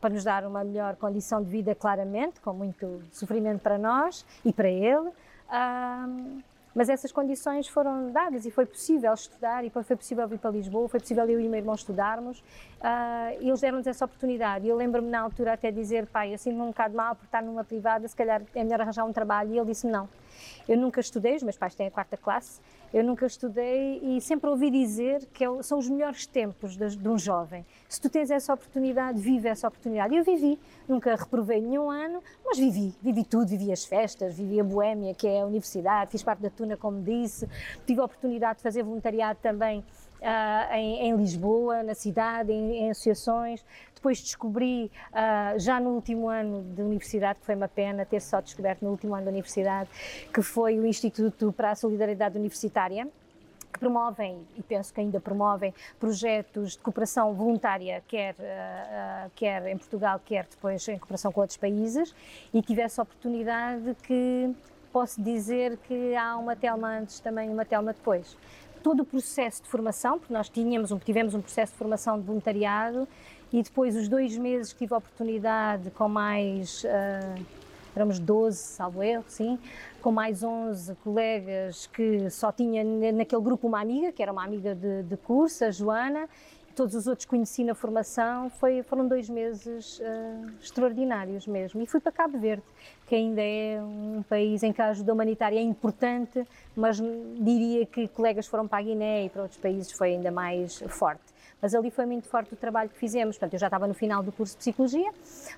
para 0.00 0.10
nos 0.10 0.24
dar 0.24 0.44
uma 0.44 0.64
melhor 0.64 0.96
condição 0.96 1.40
de 1.40 1.48
vida, 1.48 1.72
claramente, 1.72 2.40
com 2.40 2.52
muito 2.52 3.00
sofrimento 3.12 3.60
para 3.60 3.78
nós 3.78 4.26
e 4.44 4.52
para 4.52 4.68
ele. 4.68 5.10
Mas 6.76 6.90
essas 6.90 7.11
condições 7.11 7.66
foram 7.66 8.12
dadas 8.12 8.45
e 8.45 8.50
foi 8.50 8.66
possível 8.66 9.14
estudar 9.14 9.64
e 9.64 9.71
foi 9.71 9.83
possível 9.83 10.28
vir 10.28 10.38
para 10.38 10.50
Lisboa, 10.50 10.87
foi 10.90 11.00
possível 11.00 11.25
eu 11.25 11.40
e 11.40 11.47
o 11.47 11.50
meu 11.50 11.59
irmão 11.59 11.75
estudarmos 11.75 12.40
uh, 12.40 13.40
e 13.40 13.49
eles 13.49 13.62
deram-nos 13.62 13.87
essa 13.87 14.04
oportunidade. 14.04 14.68
Eu 14.68 14.76
lembro-me 14.76 15.09
na 15.09 15.21
altura 15.21 15.54
até 15.54 15.71
dizer, 15.71 16.06
pai, 16.06 16.35
eu 16.35 16.38
sinto-me 16.38 16.61
um 16.61 16.66
bocado 16.66 16.95
mal 16.95 17.16
por 17.16 17.25
estar 17.25 17.42
numa 17.42 17.64
privada, 17.64 18.06
se 18.06 18.14
calhar 18.14 18.42
é 18.54 18.62
melhor 18.62 18.83
arranjar 18.83 19.06
um 19.06 19.12
trabalho. 19.12 19.54
E 19.54 19.59
ele 19.59 19.68
disse 19.68 19.87
não. 19.87 20.06
Eu 20.68 20.76
nunca 20.76 21.00
estudei, 21.00 21.36
os 21.36 21.42
meus 21.42 21.56
pais 21.56 21.74
têm 21.74 21.86
a 21.86 21.90
quarta 21.90 22.16
classe, 22.16 22.60
eu 22.92 23.04
nunca 23.04 23.26
estudei 23.26 24.00
e 24.02 24.20
sempre 24.20 24.48
ouvi 24.48 24.70
dizer 24.70 25.26
que 25.32 25.44
é 25.44 25.62
são 25.62 25.78
os 25.78 25.88
melhores 25.88 26.26
tempos 26.26 26.76
de, 26.76 26.96
de 26.96 27.08
um 27.08 27.18
jovem. 27.18 27.64
Se 27.88 28.00
tu 28.00 28.08
tens 28.08 28.30
essa 28.30 28.54
oportunidade, 28.54 29.20
vive 29.20 29.48
essa 29.48 29.68
oportunidade. 29.68 30.14
Eu 30.14 30.24
vivi, 30.24 30.58
nunca 30.88 31.14
reprovei 31.14 31.60
nenhum 31.60 31.90
ano, 31.90 32.22
mas 32.44 32.58
vivi, 32.58 32.94
vivi 33.02 33.24
tudo, 33.24 33.48
vivi 33.48 33.72
as 33.72 33.84
festas, 33.84 34.36
vivi 34.36 34.60
a 34.60 34.64
boémia, 34.64 35.14
que 35.14 35.26
é 35.26 35.42
a 35.42 35.46
universidade, 35.46 36.10
fiz 36.10 36.22
parte 36.22 36.40
da 36.40 36.50
Tuna, 36.50 36.76
como 36.76 37.02
disse, 37.02 37.48
tive 37.86 38.00
a 38.00 38.04
oportunidade 38.04 38.58
de 38.58 38.62
fazer 38.62 38.82
voluntariado 38.82 39.38
também 39.42 39.84
Uh, 40.26 40.75
em, 40.75 41.09
em, 41.09 41.16
Lisboa, 41.16 41.85
na 41.85 41.95
cidade, 41.95 42.50
em, 42.50 42.78
em 42.78 42.90
associações. 42.90 43.64
Depois 43.95 44.21
descobri, 44.21 44.90
uh, 45.12 45.56
já 45.56 45.78
no 45.78 45.90
último 45.90 46.28
ano 46.28 46.64
de 46.75 46.83
universidade, 46.83 47.38
que 47.38 47.47
foi 47.47 47.54
uma 47.54 47.68
pena 47.68 48.04
ter 48.04 48.21
só 48.21 48.40
descoberto 48.40 48.83
no 48.83 48.90
último 48.90 49.14
ano 49.14 49.26
da 49.26 49.30
universidade, 49.30 49.88
que 50.35 50.42
foi 50.42 50.80
o 50.80 50.85
Instituto 50.85 51.52
para 51.52 51.71
a 51.71 51.75
Solidariedade 51.76 52.37
Universitária, 52.37 53.06
que 53.73 53.78
promovem, 53.78 54.45
e 54.56 54.62
penso 54.64 54.92
que 54.92 55.00
ainda 55.00 55.21
promovem, 55.21 55.73
projetos 56.00 56.73
de 56.73 56.78
cooperação 56.78 57.33
voluntária, 57.33 58.02
quer, 58.09 58.35
uh, 58.35 59.30
quer 59.33 59.64
em 59.68 59.78
Portugal, 59.78 60.21
quer 60.25 60.45
depois 60.50 60.88
em 60.88 60.99
cooperação 60.99 61.30
com 61.30 61.40
outros 61.40 61.56
países, 61.56 62.12
e 62.52 62.61
tive 62.62 62.83
essa 62.83 63.00
oportunidade 63.00 63.95
que 64.02 64.52
posso 64.92 65.23
dizer 65.23 65.76
que 65.87 66.16
há 66.16 66.37
uma 66.37 66.56
Telma 66.56 66.99
antes 66.99 67.21
também 67.21 67.49
uma 67.49 67.64
Telma 67.64 67.92
depois 67.92 68.37
todo 68.86 69.00
o 69.00 69.04
processo 69.04 69.64
de 69.64 69.68
formação, 69.68 70.16
porque 70.16 70.32
nós 70.32 70.48
tínhamos 70.48 70.92
um, 70.92 70.98
tivemos 71.00 71.34
um 71.34 71.40
processo 71.40 71.72
de 71.72 71.78
formação 71.78 72.20
de 72.20 72.24
voluntariado 72.24 73.08
e 73.52 73.60
depois 73.60 73.96
os 73.96 74.06
dois 74.06 74.38
meses 74.38 74.72
tive 74.72 74.94
a 74.94 74.98
oportunidade 74.98 75.90
com 75.90 76.08
mais, 76.08 76.84
uh, 76.84 77.44
éramos 77.96 78.20
12, 78.20 78.56
salvo 78.56 79.02
erro, 79.02 79.24
sim, 79.26 79.58
com 80.00 80.12
mais 80.12 80.44
11 80.44 80.94
colegas 81.02 81.88
que 81.88 82.30
só 82.30 82.52
tinha 82.52 82.84
naquele 83.12 83.42
grupo 83.42 83.66
uma 83.66 83.80
amiga, 83.80 84.12
que 84.12 84.22
era 84.22 84.30
uma 84.30 84.44
amiga 84.44 84.72
de, 84.72 85.02
de 85.02 85.16
curso, 85.16 85.64
a 85.64 85.72
Joana, 85.72 86.28
todos 86.76 86.95
os 86.95 87.06
outros 87.06 87.25
conheci 87.25 87.64
na 87.64 87.75
formação, 87.75 88.50
foi, 88.50 88.83
foram 88.83 89.09
dois 89.09 89.30
meses 89.30 89.99
uh, 89.99 90.50
extraordinários 90.62 91.47
mesmo. 91.47 91.80
E 91.80 91.87
fui 91.87 91.99
para 91.99 92.12
Cabo 92.12 92.38
Verde, 92.38 92.62
que 93.06 93.14
ainda 93.14 93.40
é 93.40 93.80
um 93.83 94.23
país 94.28 94.62
em 94.62 94.73
que 94.73 94.83
a 94.83 94.88
ajuda 94.88 95.12
humanitária 95.12 95.59
é 95.59 95.62
importante, 95.62 96.47
mas 96.76 96.99
diria 97.40 97.87
que 97.87 98.06
colegas 98.09 98.47
foram 98.47 98.68
para 98.68 98.78
a 98.78 98.83
Guiné 98.83 99.25
e 99.25 99.30
para 99.30 99.42
outros 99.42 99.59
países 99.59 99.90
foi 99.90 100.11
ainda 100.11 100.30
mais 100.30 100.78
forte. 100.88 101.25
Mas 101.60 101.75
ali 101.75 101.90
foi 101.90 102.04
muito 102.04 102.28
forte 102.28 102.52
o 102.52 102.56
trabalho 102.56 102.90
que 102.90 102.98
fizemos. 102.98 103.36
Portanto, 103.36 103.54
eu 103.54 103.58
já 103.58 103.66
estava 103.66 103.86
no 103.86 103.94
final 103.94 104.22
do 104.22 104.30
curso 104.30 104.54
de 104.54 104.58
Psicologia, 104.58 105.10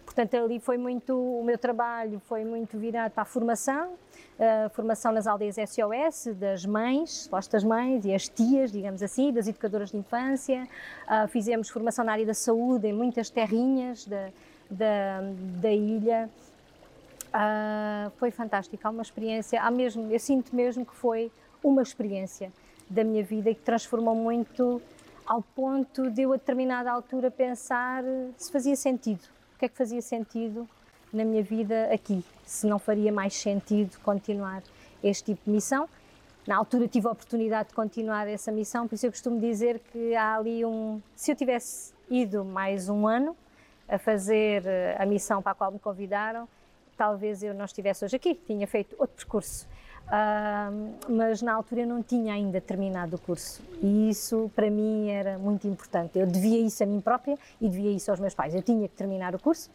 portanto, 0.05 0.35
ali 0.37 0.61
foi 0.61 0.78
muito, 0.78 1.14
o 1.14 1.43
meu 1.45 1.59
trabalho 1.59 2.21
foi 2.26 2.45
muito 2.45 2.78
virado 2.78 3.12
para 3.12 3.23
a 3.23 3.26
formação, 3.26 3.95
a 4.38 4.69
formação 4.69 5.11
nas 5.11 5.26
aldeias 5.26 5.57
SOS, 5.57 6.35
das 6.37 6.64
mães, 6.64 7.11
supostas 7.25 7.64
mães 7.64 8.05
e 8.05 8.14
as 8.14 8.28
tias, 8.28 8.71
digamos 8.71 9.02
assim, 9.02 9.33
das 9.33 9.49
educadoras 9.49 9.90
de 9.90 9.97
infância. 9.97 10.69
Uh, 11.07 11.26
fizemos 11.28 11.69
formação 11.69 12.05
na 12.05 12.12
área 12.12 12.25
da 12.25 12.35
saúde 12.35 12.87
em 12.87 12.93
muitas 12.93 13.31
terrinhas 13.31 14.07
da, 14.07 14.28
da, 14.71 15.21
da 15.61 15.73
ilha. 15.73 16.31
Uh, 17.28 18.11
foi 18.17 18.31
fantástico, 18.31 18.87
há 18.87 18.90
uma 18.90 19.02
experiência, 19.02 19.61
há 19.61 19.71
mesmo, 19.71 20.11
eu 20.11 20.19
sinto 20.19 20.55
mesmo 20.55 20.87
que 20.87 20.95
foi 20.95 21.31
uma 21.62 21.83
experiência 21.83 22.52
da 22.88 23.05
minha 23.05 23.23
vida 23.23 23.50
e 23.50 23.55
que 23.55 23.61
transformou 23.61 24.14
muito 24.14 24.81
ao 25.28 25.42
ponto 25.42 26.11
de 26.11 26.23
eu 26.23 26.32
a 26.32 26.37
determinada 26.37 26.90
altura 26.90 27.30
pensar 27.30 28.02
se 28.38 28.50
fazia 28.50 28.75
sentido, 28.75 29.20
o 29.54 29.58
que 29.58 29.66
é 29.66 29.68
que 29.68 29.76
fazia 29.76 30.00
sentido 30.00 30.66
na 31.12 31.23
minha 31.23 31.42
vida 31.42 31.92
aqui, 31.92 32.25
se 32.47 32.66
não 32.66 32.78
faria 32.78 33.12
mais 33.12 33.35
sentido 33.35 33.99
continuar 34.00 34.62
este 35.04 35.26
tipo 35.26 35.42
de 35.44 35.50
missão. 35.50 35.87
Na 36.47 36.56
altura 36.56 36.88
tive 36.88 37.08
a 37.08 37.11
oportunidade 37.11 37.68
de 37.68 37.75
continuar 37.75 38.26
essa 38.26 38.50
missão, 38.50 38.88
por 38.88 38.94
isso 38.94 39.04
eu 39.04 39.11
costumo 39.11 39.38
dizer 39.38 39.80
que 39.92 40.16
há 40.16 40.37
ali 40.37 40.64
um. 40.64 41.00
Se 41.14 41.30
eu 41.30 41.37
tivesse 41.37 41.92
ido 42.08 42.42
mais 42.42 42.88
um 42.88 43.06
ano 43.06 43.37
a 43.87 43.99
fazer 43.99 44.64
eh, 44.64 44.97
a 44.99 45.04
missão 45.04 45.42
para 45.42 45.52
a 45.52 45.54
qual 45.54 45.70
me 45.70 45.78
convidaram, 45.78 46.49
talvez 46.97 47.42
eu 47.42 47.52
não 47.52 47.66
estivesse 47.66 48.02
hoje 48.02 48.16
aqui, 48.16 48.35
tinha 48.35 48.66
feito 48.66 48.97
outro 48.99 49.14
percurso. 49.14 49.68
Uh, 50.09 51.12
mas 51.12 51.43
na 51.43 51.53
altura 51.53 51.83
eu 51.83 51.87
não 51.87 52.03
tinha 52.03 52.33
ainda 52.33 52.61
terminado 52.61 53.17
o 53.17 53.19
curso 53.19 53.62
e 53.83 54.09
isso 54.09 54.50
para 54.55 54.71
mim 54.71 55.11
era 55.11 55.38
muito 55.38 55.69
importante. 55.69 56.19
Eu 56.19 56.27
devia 56.27 56.59
isso 56.61 56.83
a 56.83 56.87
mim 56.87 57.00
própria 57.00 57.38
e 57.61 57.69
devia 57.69 57.91
isso 57.91 58.11
aos 58.11 58.19
meus 58.19 58.35
pais. 58.35 58.55
Eu 58.55 58.62
tinha 58.62 58.88
que 58.88 58.95
terminar 58.95 59.35
o 59.35 59.38
curso 59.38 59.71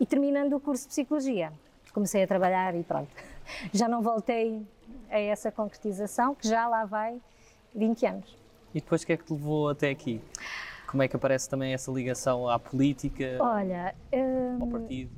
e 0.00 0.06
terminando 0.06 0.54
o 0.54 0.60
curso 0.60 0.84
de 0.84 0.88
Psicologia 0.88 1.52
comecei 1.94 2.24
a 2.24 2.26
trabalhar 2.26 2.74
e 2.74 2.82
pronto. 2.82 3.08
Já 3.72 3.88
não 3.88 4.02
voltei 4.02 4.66
a 5.08 5.18
essa 5.18 5.52
concretização 5.52 6.34
que 6.34 6.48
já 6.48 6.66
lá 6.66 6.84
vai 6.84 7.20
20 7.74 8.06
anos. 8.06 8.36
E 8.74 8.80
depois 8.80 9.02
o 9.02 9.06
que 9.06 9.12
é 9.12 9.16
que 9.16 9.24
te 9.24 9.32
levou 9.32 9.68
até 9.68 9.90
aqui? 9.90 10.20
Como 10.88 11.02
é 11.02 11.08
que 11.08 11.14
aparece 11.14 11.48
também 11.48 11.72
essa 11.72 11.92
ligação 11.92 12.48
à 12.48 12.58
política? 12.58 13.36
Olha, 13.38 13.94
hum, 14.12 14.58
ao 14.60 14.66
partido? 14.66 15.10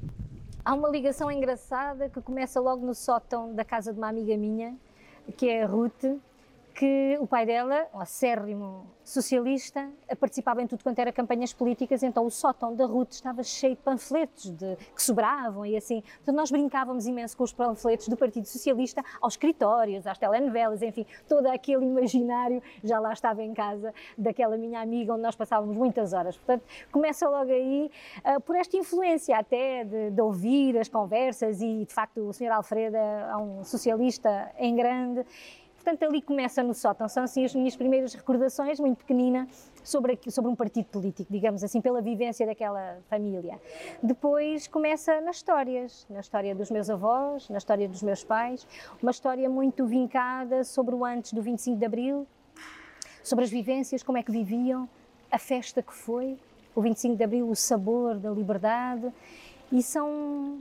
Há 0.66 0.75
uma 0.75 0.88
ligação 0.88 1.30
engraçada 1.30 2.08
que 2.08 2.20
começa 2.20 2.58
logo 2.61 2.85
no 2.85 2.92
sótão 2.92 3.54
da 3.54 3.64
casa 3.64 3.92
de 3.92 3.99
uma 4.00 4.08
amiga 4.08 4.37
minha, 4.37 4.76
que 5.37 5.49
é 5.49 5.62
a 5.62 5.66
Ruth, 5.68 6.02
que 6.76 7.16
o 7.18 7.26
pai 7.26 7.47
dela, 7.47 7.88
acérrimo 7.95 8.87
socialista, 9.02 9.88
participava 10.21 10.61
em 10.61 10.66
tudo 10.66 10.83
quanto 10.83 10.99
era 10.99 11.11
campanhas 11.11 11.52
políticas, 11.52 12.02
então 12.02 12.26
o 12.26 12.30
sótão 12.30 12.75
da 12.75 12.85
Ruth 12.85 13.12
estava 13.12 13.42
cheio 13.42 13.75
de 13.75 13.80
panfletos 13.80 14.50
de, 14.50 14.76
que 14.95 15.02
sobravam 15.02 15.64
e 15.64 15.75
assim. 15.75 16.02
Então 16.23 16.35
nós 16.35 16.50
brincávamos 16.50 17.06
imenso 17.06 17.35
com 17.35 17.45
os 17.45 17.52
panfletos 17.52 18.09
do 18.09 18.16
Partido 18.16 18.47
Socialista 18.47 19.02
aos 19.23 19.35
escritórios, 19.35 20.06
às 20.06 20.18
telenovelas, 20.18 20.83
enfim, 20.83 21.06
todo 21.26 21.47
aquele 21.47 21.87
imaginário 21.87 22.62
já 22.85 23.00
lá 23.00 23.12
estava 23.12 23.42
em 23.42 23.54
casa 23.54 23.95
daquela 24.18 24.59
minha 24.59 24.80
amiga 24.80 25.14
onde 25.14 25.23
nós 25.23 25.35
passávamos 25.35 25.75
muitas 25.75 26.12
horas. 26.12 26.37
Portanto, 26.37 26.64
começa 26.92 27.26
logo 27.26 27.50
aí, 27.50 27.90
uh, 28.18 28.40
por 28.42 28.54
esta 28.54 28.76
influência 28.76 29.38
até 29.38 29.83
de, 29.83 30.11
de, 30.11 30.21
ouvir 30.21 30.76
as 30.76 30.90
conversas 30.90 31.62
e, 31.62 31.87
de 31.87 31.95
facto, 31.95 32.28
o 32.28 32.33
Sr. 32.35 32.50
Alfredo 32.50 32.97
é 32.97 33.37
um 33.37 33.64
socialista 33.64 34.52
em 34.59 34.76
grande 34.76 35.25
Portanto, 35.86 36.10
ali 36.10 36.20
começa 36.20 36.64
no 36.64 36.74
sótão. 36.74 37.08
São 37.08 37.22
assim 37.22 37.44
as 37.44 37.54
minhas 37.54 37.76
primeiras 37.76 38.12
recordações, 38.12 38.80
muito 38.80 38.98
pequenina, 38.98 39.46
sobre, 39.84 40.18
sobre 40.28 40.50
um 40.50 40.56
partido 40.56 40.86
político, 40.86 41.32
digamos 41.32 41.62
assim, 41.62 41.80
pela 41.80 42.02
vivência 42.02 42.44
daquela 42.44 42.98
família. 43.08 43.60
Depois 44.02 44.66
começa 44.66 45.20
nas 45.20 45.36
histórias, 45.36 46.04
na 46.10 46.18
história 46.18 46.56
dos 46.56 46.72
meus 46.72 46.90
avós, 46.90 47.48
na 47.48 47.58
história 47.58 47.88
dos 47.88 48.02
meus 48.02 48.24
pais, 48.24 48.66
uma 49.00 49.12
história 49.12 49.48
muito 49.48 49.86
vincada 49.86 50.64
sobre 50.64 50.92
o 50.92 51.04
antes 51.04 51.32
do 51.32 51.40
25 51.40 51.78
de 51.78 51.86
Abril, 51.86 52.26
sobre 53.22 53.44
as 53.44 53.50
vivências, 53.52 54.02
como 54.02 54.18
é 54.18 54.24
que 54.24 54.32
viviam, 54.32 54.88
a 55.30 55.38
festa 55.38 55.84
que 55.84 55.94
foi, 55.94 56.36
o 56.74 56.82
25 56.82 57.14
de 57.14 57.22
Abril, 57.22 57.48
o 57.48 57.54
sabor 57.54 58.18
da 58.18 58.30
liberdade, 58.30 59.12
e 59.70 59.80
são 59.84 60.58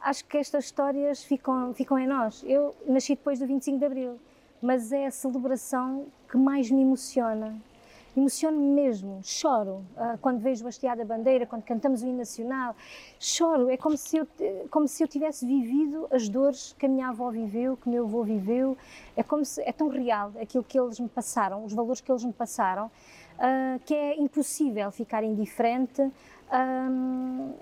acho 0.00 0.24
que 0.24 0.38
estas 0.38 0.66
histórias 0.66 1.24
ficam, 1.24 1.74
ficam 1.74 1.98
em 1.98 2.06
nós. 2.06 2.44
Eu 2.46 2.76
nasci 2.86 3.16
depois 3.16 3.40
do 3.40 3.46
25 3.48 3.76
de 3.76 3.84
Abril 3.84 4.20
mas 4.60 4.92
é 4.92 5.06
a 5.06 5.10
celebração 5.10 6.06
que 6.30 6.36
mais 6.36 6.70
me 6.70 6.82
emociona. 6.82 7.56
Emociono-me 8.16 8.66
mesmo, 8.66 9.20
choro 9.22 9.84
uh, 9.96 10.18
quando 10.20 10.40
vejo 10.40 10.64
a 10.66 10.70
hasteada 10.70 11.04
bandeira, 11.04 11.46
quando 11.46 11.62
cantamos 11.62 12.02
o 12.02 12.06
hino 12.06 12.18
nacional, 12.18 12.74
choro, 13.20 13.68
é 13.68 13.76
como 13.76 13.96
se, 13.96 14.16
eu, 14.16 14.26
como 14.70 14.88
se 14.88 15.04
eu 15.04 15.06
tivesse 15.06 15.46
vivido 15.46 16.08
as 16.10 16.28
dores 16.28 16.74
que 16.76 16.86
a 16.86 16.88
minha 16.88 17.08
avó 17.10 17.30
viveu, 17.30 17.76
que 17.76 17.86
o 17.86 17.90
meu 17.90 18.04
avô 18.04 18.24
viveu, 18.24 18.76
é 19.16 19.22
como 19.22 19.44
se, 19.44 19.62
é 19.62 19.72
tão 19.72 19.88
real 19.88 20.32
aquilo 20.40 20.64
que 20.64 20.76
eles 20.76 20.98
me 20.98 21.08
passaram, 21.08 21.64
os 21.64 21.72
valores 21.72 22.00
que 22.00 22.10
eles 22.10 22.24
me 22.24 22.32
passaram, 22.32 22.86
uh, 22.86 23.78
que 23.84 23.94
é 23.94 24.20
impossível 24.20 24.90
ficar 24.90 25.22
indiferente, 25.22 26.02
uh, 26.02 27.54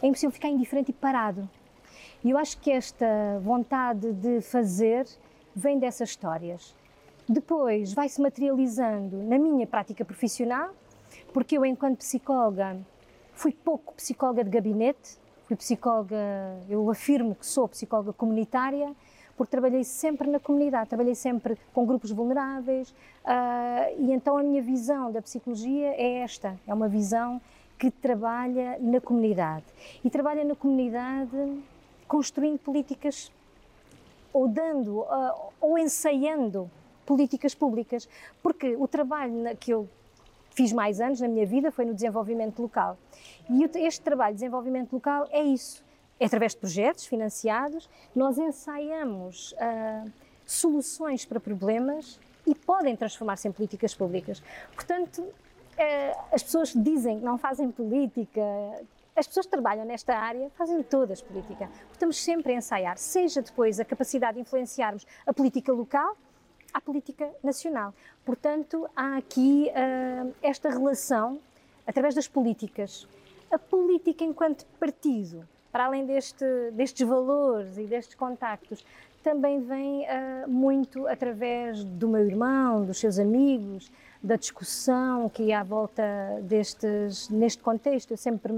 é 0.00 0.06
impossível 0.06 0.30
ficar 0.30 0.48
indiferente 0.48 0.92
e 0.92 0.94
parado. 0.94 1.48
E 2.22 2.30
eu 2.30 2.38
acho 2.38 2.58
que 2.58 2.70
esta 2.70 3.06
vontade 3.42 4.12
de 4.12 4.40
fazer 4.40 5.06
vem 5.54 5.78
dessas 5.78 6.10
histórias. 6.10 6.74
Depois 7.28 7.92
vai 7.92 8.08
se 8.08 8.20
materializando 8.20 9.16
na 9.16 9.38
minha 9.38 9.66
prática 9.66 10.04
profissional, 10.04 10.70
porque 11.32 11.56
eu, 11.56 11.64
enquanto 11.64 11.98
psicóloga, 11.98 12.76
fui 13.32 13.52
pouco 13.52 13.94
psicóloga 13.94 14.44
de 14.44 14.50
gabinete, 14.50 15.16
fui 15.46 15.56
psicóloga, 15.56 16.16
eu 16.68 16.90
afirmo 16.90 17.34
que 17.34 17.46
sou 17.46 17.68
psicóloga 17.68 18.12
comunitária, 18.12 18.94
porque 19.36 19.50
trabalhei 19.50 19.84
sempre 19.84 20.28
na 20.28 20.38
comunidade, 20.38 20.88
trabalhei 20.88 21.14
sempre 21.14 21.58
com 21.72 21.84
grupos 21.86 22.10
vulneráveis, 22.10 22.90
uh, 22.90 23.98
e 23.98 24.12
então 24.12 24.36
a 24.36 24.42
minha 24.42 24.62
visão 24.62 25.10
da 25.10 25.20
psicologia 25.20 25.88
é 25.88 26.18
esta: 26.18 26.58
é 26.66 26.74
uma 26.74 26.88
visão 26.88 27.40
que 27.78 27.90
trabalha 27.90 28.78
na 28.80 29.00
comunidade. 29.00 29.64
E 30.04 30.10
trabalha 30.10 30.44
na 30.44 30.54
comunidade 30.54 31.62
construindo 32.06 32.58
políticas 32.58 33.32
ou 34.34 34.48
dando 34.48 34.98
uh, 35.00 35.52
ou 35.60 35.78
ensaiando 35.78 36.70
políticas 37.06 37.54
públicas, 37.54 38.08
porque 38.42 38.76
o 38.76 38.88
trabalho 38.88 39.56
que 39.58 39.70
eu 39.70 39.88
fiz 40.50 40.72
mais 40.72 41.00
anos 41.00 41.20
na 41.20 41.28
minha 41.28 41.46
vida 41.46 41.70
foi 41.70 41.84
no 41.84 41.94
desenvolvimento 41.94 42.60
local. 42.60 42.98
E 43.48 43.64
este 43.86 44.02
trabalho 44.02 44.34
de 44.34 44.40
desenvolvimento 44.40 44.92
local 44.92 45.26
é 45.30 45.42
isso. 45.42 45.84
É 46.18 46.26
através 46.26 46.52
de 46.52 46.58
projetos 46.58 47.06
financiados, 47.06 47.88
nós 48.14 48.38
ensaiamos 48.38 49.52
uh, 49.52 50.10
soluções 50.44 51.24
para 51.24 51.40
problemas 51.40 52.20
e 52.46 52.54
podem 52.54 52.96
transformar-se 52.96 53.48
em 53.48 53.52
políticas 53.52 53.94
públicas. 53.94 54.42
Portanto, 54.74 55.18
uh, 55.22 55.32
as 56.32 56.42
pessoas 56.42 56.72
dizem 56.74 57.18
que 57.18 57.24
não 57.24 57.36
fazem 57.36 57.70
política, 57.70 58.40
as 59.16 59.26
pessoas 59.26 59.46
que 59.46 59.52
trabalham 59.52 59.84
nesta 59.84 60.16
área 60.16 60.50
fazem 60.56 60.82
todas 60.82 61.22
política. 61.22 61.68
Estamos 61.92 62.22
sempre 62.22 62.52
a 62.52 62.56
ensaiar, 62.56 62.98
seja 62.98 63.40
depois 63.40 63.78
a 63.78 63.84
capacidade 63.84 64.34
de 64.34 64.40
influenciarmos 64.40 65.06
a 65.26 65.32
política 65.32 65.72
local, 65.72 66.16
à 66.72 66.80
política 66.80 67.30
nacional. 67.42 67.94
Portanto, 68.24 68.88
há 68.96 69.16
aqui 69.16 69.70
uh, 69.70 70.34
esta 70.42 70.68
relação 70.68 71.38
através 71.86 72.14
das 72.14 72.26
políticas. 72.26 73.06
A 73.50 73.58
política 73.58 74.24
enquanto 74.24 74.66
partido, 74.80 75.46
para 75.70 75.84
além 75.84 76.04
deste, 76.04 76.44
destes 76.72 77.06
valores 77.06 77.78
e 77.78 77.84
destes 77.84 78.16
contactos, 78.16 78.84
também 79.22 79.60
vem 79.60 80.02
uh, 80.02 80.48
muito 80.48 81.06
através 81.06 81.82
do 81.84 82.08
meu 82.08 82.26
irmão, 82.26 82.84
dos 82.84 82.98
seus 82.98 83.18
amigos, 83.18 83.90
da 84.22 84.36
discussão 84.36 85.28
que 85.28 85.52
há 85.52 85.60
à 85.60 85.62
volta 85.62 86.02
destes, 86.42 87.28
neste 87.28 87.62
contexto. 87.62 88.10
Eu 88.10 88.16
sempre, 88.16 88.52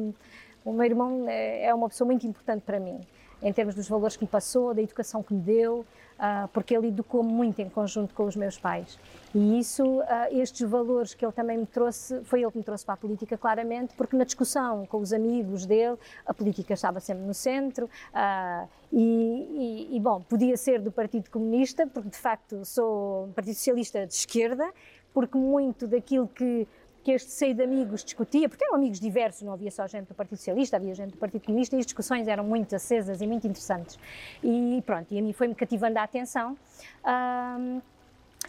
o 0.66 0.72
meu 0.72 0.84
irmão 0.84 1.26
é, 1.28 1.66
é 1.66 1.74
uma 1.74 1.88
pessoa 1.88 2.06
muito 2.06 2.26
importante 2.26 2.62
para 2.62 2.80
mim, 2.80 3.00
em 3.40 3.52
termos 3.52 3.74
dos 3.74 3.88
valores 3.88 4.16
que 4.16 4.24
me 4.24 4.28
passou, 4.28 4.74
da 4.74 4.82
educação 4.82 5.22
que 5.22 5.32
me 5.32 5.40
deu, 5.40 5.86
uh, 6.18 6.48
porque 6.52 6.76
ele 6.76 6.88
educou 6.88 7.22
muito 7.22 7.60
em 7.60 7.68
conjunto 7.68 8.12
com 8.12 8.24
os 8.24 8.34
meus 8.34 8.58
pais. 8.58 8.98
E 9.32 9.60
isso, 9.60 9.84
uh, 9.84 10.04
estes 10.32 10.68
valores 10.68 11.14
que 11.14 11.24
ele 11.24 11.32
também 11.32 11.56
me 11.56 11.66
trouxe, 11.66 12.20
foi 12.24 12.42
ele 12.42 12.50
que 12.50 12.58
me 12.58 12.64
trouxe 12.64 12.84
para 12.84 12.94
a 12.94 12.96
política, 12.96 13.38
claramente, 13.38 13.94
porque 13.94 14.16
na 14.16 14.24
discussão 14.24 14.84
com 14.86 14.98
os 14.98 15.12
amigos 15.12 15.66
dele, 15.66 15.96
a 16.26 16.34
política 16.34 16.74
estava 16.74 16.98
sempre 16.98 17.24
no 17.24 17.34
centro. 17.34 17.86
Uh, 17.86 18.68
e, 18.92 19.88
e, 19.92 19.96
e, 19.96 20.00
bom, 20.00 20.20
podia 20.20 20.56
ser 20.56 20.80
do 20.80 20.90
Partido 20.90 21.30
Comunista, 21.30 21.86
porque 21.86 22.08
de 22.08 22.18
facto 22.18 22.64
sou 22.64 23.26
um 23.26 23.32
Partido 23.32 23.54
Socialista 23.54 24.04
de 24.04 24.14
esquerda, 24.14 24.68
porque 25.14 25.38
muito 25.38 25.86
daquilo 25.86 26.26
que 26.26 26.66
que 27.06 27.12
este 27.12 27.30
seio 27.30 27.54
de 27.54 27.62
amigos 27.62 28.02
discutia, 28.02 28.48
porque 28.48 28.64
eram 28.64 28.74
amigos 28.74 28.98
diversos, 28.98 29.42
não 29.42 29.52
havia 29.52 29.70
só 29.70 29.86
gente 29.86 30.08
do 30.08 30.14
Partido 30.14 30.38
Socialista, 30.38 30.76
havia 30.76 30.92
gente 30.92 31.12
do 31.12 31.16
Partido 31.16 31.40
Comunista 31.44 31.76
e 31.76 31.78
as 31.78 31.86
discussões 31.86 32.26
eram 32.26 32.42
muito 32.42 32.74
acesas 32.74 33.20
e 33.20 33.26
muito 33.28 33.46
interessantes. 33.46 33.96
E 34.42 34.82
pronto, 34.84 35.14
e 35.14 35.18
a 35.20 35.22
mim 35.22 35.32
foi-me 35.32 35.54
cativando 35.54 36.00
a 36.00 36.02
atenção. 36.02 36.58
Um, 37.04 37.80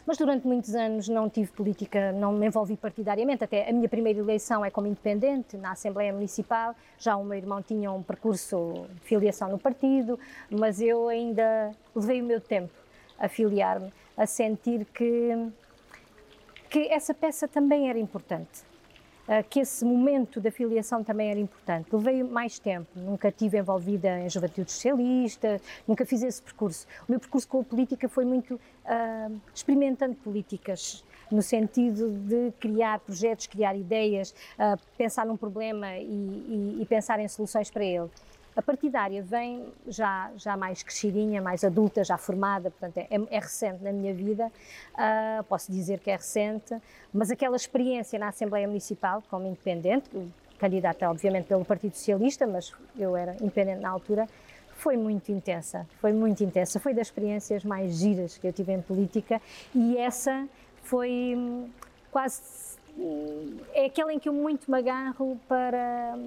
mas 0.07 0.17
durante 0.17 0.47
muitos 0.47 0.73
anos 0.73 1.07
não 1.07 1.29
tive 1.29 1.51
política, 1.51 2.11
não 2.13 2.31
me 2.33 2.47
envolvi 2.47 2.75
partidariamente, 2.75 3.43
até 3.43 3.69
a 3.69 3.71
minha 3.71 3.87
primeira 3.87 4.17
eleição 4.17 4.65
é 4.65 4.71
como 4.71 4.87
independente 4.87 5.55
na 5.55 5.73
Assembleia 5.73 6.11
Municipal, 6.11 6.75
já 6.97 7.15
o 7.15 7.23
meu 7.23 7.37
irmão 7.37 7.61
tinha 7.61 7.91
um 7.91 8.01
percurso 8.01 8.87
de 8.91 9.01
filiação 9.01 9.49
no 9.49 9.59
partido, 9.59 10.19
mas 10.49 10.81
eu 10.81 11.09
ainda 11.09 11.73
levei 11.95 12.23
o 12.23 12.25
meu 12.25 12.41
tempo 12.41 12.73
a 13.19 13.29
filiar-me, 13.29 13.93
a 14.17 14.25
sentir 14.25 14.83
que 14.85 15.51
que 16.69 16.87
essa 16.91 17.13
peça 17.13 17.47
também 17.47 17.89
era 17.89 17.99
importante, 17.99 18.63
ah, 19.27 19.43
que 19.43 19.59
esse 19.59 19.83
momento 19.83 20.39
da 20.39 20.51
filiação 20.51 21.03
também 21.03 21.29
era 21.29 21.39
importante. 21.39 21.87
Levei 21.91 22.23
mais 22.23 22.59
tempo, 22.59 22.87
nunca 22.95 23.31
tive 23.31 23.57
envolvida 23.57 24.19
em 24.19 24.29
juventude 24.29 24.71
socialista, 24.71 25.59
nunca 25.87 26.05
fiz 26.05 26.23
esse 26.23 26.41
percurso. 26.41 26.87
O 27.07 27.11
meu 27.11 27.19
percurso 27.19 27.47
com 27.47 27.59
a 27.59 27.63
política 27.63 28.07
foi 28.07 28.25
muito 28.25 28.55
uh, 28.55 29.41
experimentando 29.53 30.15
políticas, 30.15 31.03
no 31.29 31.41
sentido 31.41 32.09
de 32.09 32.51
criar 32.59 32.99
projetos, 32.99 33.47
criar 33.47 33.75
ideias, 33.75 34.31
uh, 34.31 34.79
pensar 34.97 35.25
num 35.25 35.35
problema 35.35 35.97
e, 35.97 36.05
e, 36.05 36.77
e 36.81 36.85
pensar 36.85 37.19
em 37.19 37.27
soluções 37.27 37.69
para 37.69 37.83
ele. 37.83 38.09
A 38.57 38.61
partidária 38.63 39.21
vem 39.21 39.71
já, 39.87 40.31
já 40.35 40.57
mais 40.57 40.81
crescidinha, 40.81 41.39
mais 41.39 41.63
adulta, 41.63 42.03
já 42.03 42.17
formada, 42.17 42.71
portanto 42.71 42.97
é, 42.97 43.07
é 43.29 43.39
recente 43.39 43.83
na 43.83 43.91
minha 43.91 44.11
vida, 44.15 44.51
uh, 44.95 45.43
posso 45.43 45.71
dizer 45.71 45.99
que 45.99 46.09
é 46.09 46.15
recente, 46.15 46.75
mas 47.13 47.29
aquela 47.29 47.55
experiência 47.55 48.17
na 48.17 48.29
Assembleia 48.29 48.67
Municipal 48.67 49.21
como 49.29 49.45
independente, 49.45 50.09
candidata 50.57 51.07
obviamente 51.07 51.45
pelo 51.45 51.63
Partido 51.63 51.93
Socialista, 51.93 52.47
mas 52.47 52.73
eu 52.97 53.15
era 53.15 53.35
independente 53.35 53.79
na 53.79 53.91
altura, 53.91 54.27
foi 54.71 54.97
muito 54.97 55.31
intensa, 55.31 55.87
foi 56.01 56.11
muito 56.11 56.43
intensa, 56.43 56.79
foi 56.79 56.95
das 56.95 57.07
experiências 57.07 57.63
mais 57.63 57.93
giras 57.99 58.39
que 58.39 58.47
eu 58.47 58.53
tive 58.53 58.73
em 58.73 58.81
política 58.81 59.39
e 59.75 59.99
essa 59.99 60.47
foi 60.81 61.35
hum, 61.37 61.69
quase 62.09 62.41
hum, 62.97 63.59
é 63.75 63.85
aquela 63.85 64.11
em 64.11 64.17
que 64.17 64.27
eu 64.27 64.33
muito 64.33 64.71
me 64.71 64.79
agarro 64.79 65.39
para 65.47 66.17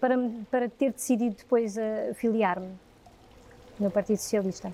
para, 0.00 0.16
para 0.50 0.68
ter 0.68 0.92
decidido 0.92 1.36
depois 1.36 1.76
uh, 1.76 2.14
filiar-me 2.14 2.72
no 3.78 3.90
Partido 3.90 4.18
Socialista. 4.18 4.72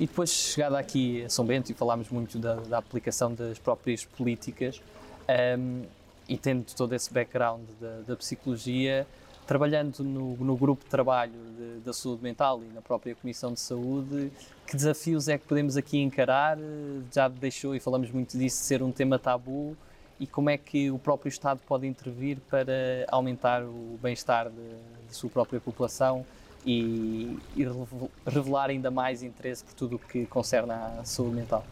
E 0.00 0.06
depois, 0.06 0.30
chegada 0.30 0.78
aqui 0.78 1.24
a 1.24 1.28
São 1.28 1.44
Bento, 1.44 1.70
e 1.70 1.74
falámos 1.74 2.08
muito 2.08 2.38
da, 2.38 2.54
da 2.54 2.78
aplicação 2.78 3.34
das 3.34 3.58
próprias 3.58 4.04
políticas, 4.04 4.82
um, 5.28 5.32
ehm, 5.32 5.82
e 6.28 6.36
tendo 6.36 6.64
todo 6.74 6.92
esse 6.94 7.12
background 7.12 7.62
da, 7.80 8.00
da 8.00 8.16
psicologia, 8.16 9.06
trabalhando 9.46 10.02
no, 10.02 10.36
no, 10.36 10.56
grupo 10.56 10.84
de 10.84 10.90
trabalho 10.90 11.32
de, 11.32 11.80
da 11.80 11.92
saúde 11.92 12.22
mental 12.22 12.62
e 12.62 12.72
na 12.74 12.80
própria 12.80 13.14
Comissão 13.14 13.52
de 13.52 13.60
Saúde, 13.60 14.32
que 14.66 14.76
desafios 14.76 15.28
é 15.28 15.36
que 15.36 15.46
podemos 15.46 15.76
aqui 15.76 15.98
encarar? 15.98 16.58
Já 17.12 17.28
deixou, 17.28 17.74
e 17.74 17.80
falamos 17.80 18.10
muito 18.10 18.38
disso, 18.38 18.62
ser 18.62 18.82
um 18.82 18.90
tema 18.90 19.18
tabu, 19.18 19.76
e 20.18 20.26
como 20.26 20.50
é 20.50 20.56
que 20.56 20.90
o 20.90 20.98
próprio 20.98 21.28
Estado 21.28 21.60
pode 21.66 21.86
intervir 21.86 22.38
para 22.48 22.72
aumentar 23.08 23.62
o 23.62 23.98
bem-estar 24.02 24.48
da 24.48 25.12
sua 25.12 25.30
própria 25.30 25.60
população 25.60 26.24
e, 26.64 27.38
e, 27.56 27.66
revelar 28.26 28.70
ainda 28.70 28.90
mais 28.90 29.22
interesse 29.22 29.64
por 29.64 29.74
tudo 29.74 29.96
o 29.96 29.98
que 29.98 30.26
concerne 30.26 30.72
à 30.72 31.02
saúde 31.04 31.34
mental? 31.34 31.64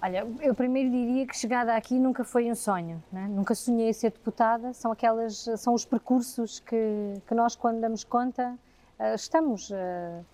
Olha, 0.00 0.26
eu 0.40 0.54
primeiro 0.54 0.90
diria 0.90 1.26
que 1.26 1.36
chegada 1.36 1.74
aqui 1.74 1.98
nunca 1.98 2.22
foi 2.22 2.50
um 2.50 2.54
sonho, 2.54 3.02
né? 3.10 3.26
nunca 3.28 3.54
sonhei 3.54 3.92
ser 3.92 4.10
deputada, 4.10 4.72
são 4.72 4.92
aquelas, 4.92 5.48
são 5.56 5.74
os 5.74 5.84
percursos 5.84 6.60
que, 6.60 7.14
que 7.26 7.34
nós 7.34 7.56
quando 7.56 7.80
damos 7.80 8.04
conta 8.04 8.56
uh, 9.00 9.14
estamos 9.14 9.70
uh, 9.70 10.24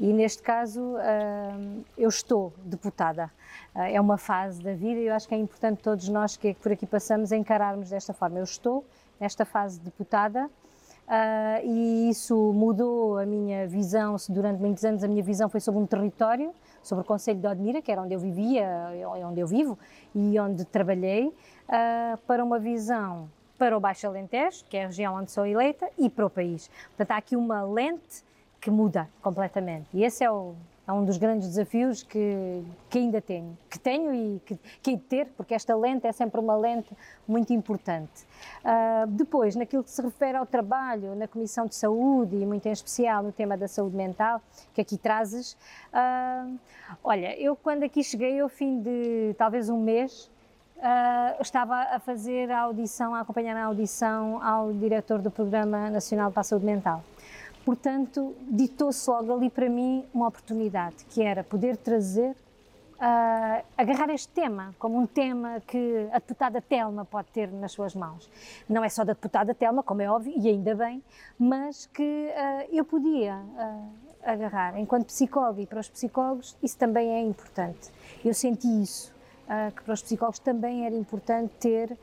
e 0.00 0.14
neste 0.14 0.42
caso 0.42 0.96
eu 1.96 2.08
estou 2.08 2.52
deputada. 2.64 3.30
Uh, 3.74 3.80
é 3.80 4.00
uma 4.00 4.16
fase 4.16 4.62
da 4.62 4.72
vida 4.72 4.98
e 4.98 5.06
eu 5.06 5.14
acho 5.14 5.28
que 5.28 5.34
é 5.34 5.38
importante 5.38 5.82
todos 5.82 6.08
nós 6.08 6.36
que 6.36 6.54
por 6.54 6.72
aqui 6.72 6.86
passamos 6.86 7.30
encararmos 7.32 7.90
desta 7.90 8.14
forma. 8.14 8.38
Eu 8.38 8.44
estou 8.44 8.84
nesta 9.20 9.44
fase 9.44 9.78
de 9.78 9.84
deputada 9.84 10.46
uh, 10.46 11.64
e 11.64 12.08
isso 12.08 12.34
mudou 12.54 13.18
a 13.18 13.26
minha 13.26 13.68
visão. 13.68 14.16
Durante 14.30 14.58
muitos 14.58 14.84
anos 14.84 15.04
a 15.04 15.08
minha 15.08 15.22
visão 15.22 15.50
foi 15.50 15.60
sobre 15.60 15.80
um 15.80 15.86
território, 15.86 16.52
sobre 16.82 17.02
o 17.02 17.06
Conselho 17.06 17.38
de 17.38 17.46
Odmira, 17.46 17.82
que 17.82 17.92
era 17.92 18.00
onde 18.00 18.14
eu 18.14 18.18
vivia, 18.18 18.66
onde 19.28 19.38
eu 19.38 19.46
vivo 19.46 19.78
e 20.14 20.40
onde 20.40 20.64
trabalhei, 20.64 21.32
para 22.26 22.42
uma 22.42 22.58
visão 22.58 23.28
para 23.58 23.76
o 23.76 23.80
Baixo 23.80 24.06
Alentejo, 24.06 24.64
que 24.64 24.78
é 24.78 24.84
a 24.84 24.86
região 24.86 25.14
onde 25.14 25.30
sou 25.30 25.44
eleita, 25.44 25.86
e 25.98 26.08
para 26.08 26.24
o 26.24 26.30
país. 26.30 26.70
Portanto, 26.88 27.10
há 27.10 27.16
aqui 27.18 27.36
uma 27.36 27.62
lente 27.62 28.24
que 28.60 28.70
muda 28.70 29.08
completamente. 29.22 29.88
E 29.94 30.04
esse 30.04 30.22
é, 30.22 30.30
o, 30.30 30.54
é 30.86 30.92
um 30.92 31.04
dos 31.04 31.16
grandes 31.16 31.48
desafios 31.48 32.02
que, 32.02 32.62
que 32.90 32.98
ainda 32.98 33.20
tenho, 33.20 33.56
que 33.70 33.78
tenho 33.78 34.14
e 34.14 34.40
que, 34.44 34.58
que 34.82 34.90
hei 34.90 34.96
de 34.96 35.02
ter, 35.02 35.26
porque 35.36 35.54
esta 35.54 35.74
lente 35.74 36.06
é 36.06 36.12
sempre 36.12 36.38
uma 36.40 36.56
lente 36.56 36.94
muito 37.26 37.52
importante. 37.52 38.26
Uh, 38.62 39.06
depois, 39.08 39.56
naquilo 39.56 39.82
que 39.82 39.90
se 39.90 40.02
refere 40.02 40.36
ao 40.36 40.44
trabalho 40.44 41.14
na 41.14 41.26
Comissão 41.26 41.66
de 41.66 41.74
Saúde 41.74 42.36
e 42.36 42.44
muito 42.44 42.66
em 42.66 42.72
especial 42.72 43.22
no 43.22 43.32
tema 43.32 43.56
da 43.56 43.66
saúde 43.66 43.96
mental, 43.96 44.42
que 44.74 44.80
aqui 44.80 44.98
trazes, 44.98 45.56
uh, 45.94 46.58
olha, 47.02 47.38
eu 47.40 47.56
quando 47.56 47.84
aqui 47.84 48.04
cheguei, 48.04 48.40
ao 48.40 48.48
fim 48.48 48.80
de 48.82 49.34
talvez 49.38 49.68
um 49.70 49.80
mês, 49.80 50.30
Uh, 50.80 51.42
estava 51.42 51.76
a 51.76 51.98
fazer 51.98 52.50
a 52.50 52.60
audição, 52.60 53.14
a 53.14 53.20
acompanhar 53.20 53.54
a 53.54 53.66
audição 53.66 54.42
ao 54.42 54.72
diretor 54.72 55.18
do 55.18 55.30
Programa 55.30 55.90
Nacional 55.90 56.32
para 56.32 56.40
a 56.40 56.44
Saúde 56.44 56.64
Mental. 56.64 57.04
Portanto, 57.64 58.34
ditou-se 58.48 59.08
logo 59.08 59.32
ali 59.32 59.50
para 59.50 59.68
mim 59.68 60.04
uma 60.14 60.28
oportunidade, 60.28 61.04
que 61.04 61.22
era 61.22 61.44
poder 61.44 61.76
trazer, 61.76 62.34
uh, 62.96 63.64
agarrar 63.76 64.10
este 64.10 64.28
tema 64.28 64.74
como 64.78 64.98
um 64.98 65.06
tema 65.06 65.60
que 65.66 66.08
a 66.10 66.18
deputada 66.18 66.60
Telma 66.60 67.04
pode 67.04 67.28
ter 67.28 67.50
nas 67.52 67.72
suas 67.72 67.94
mãos. 67.94 68.30
Não 68.68 68.82
é 68.82 68.88
só 68.88 69.04
da 69.04 69.12
deputada 69.12 69.54
Telma, 69.54 69.82
como 69.82 70.00
é 70.02 70.10
óbvio, 70.10 70.32
e 70.36 70.48
ainda 70.48 70.74
bem, 70.74 71.02
mas 71.38 71.86
que 71.86 72.02
uh, 72.02 72.74
eu 72.74 72.84
podia 72.84 73.36
uh, 73.36 73.92
agarrar. 74.24 74.78
Enquanto 74.78 75.06
psicólogo 75.06 75.60
e 75.60 75.66
para 75.66 75.80
os 75.80 75.88
psicólogos, 75.88 76.56
isso 76.62 76.78
também 76.78 77.10
é 77.10 77.20
importante. 77.20 77.90
Eu 78.24 78.34
senti 78.34 78.68
isso, 78.82 79.12
que 79.74 79.82
para 79.82 79.94
os 79.94 80.02
psicólogos 80.02 80.38
também 80.38 80.86
era 80.86 80.94
importante 80.94 81.52
ter 81.58 81.98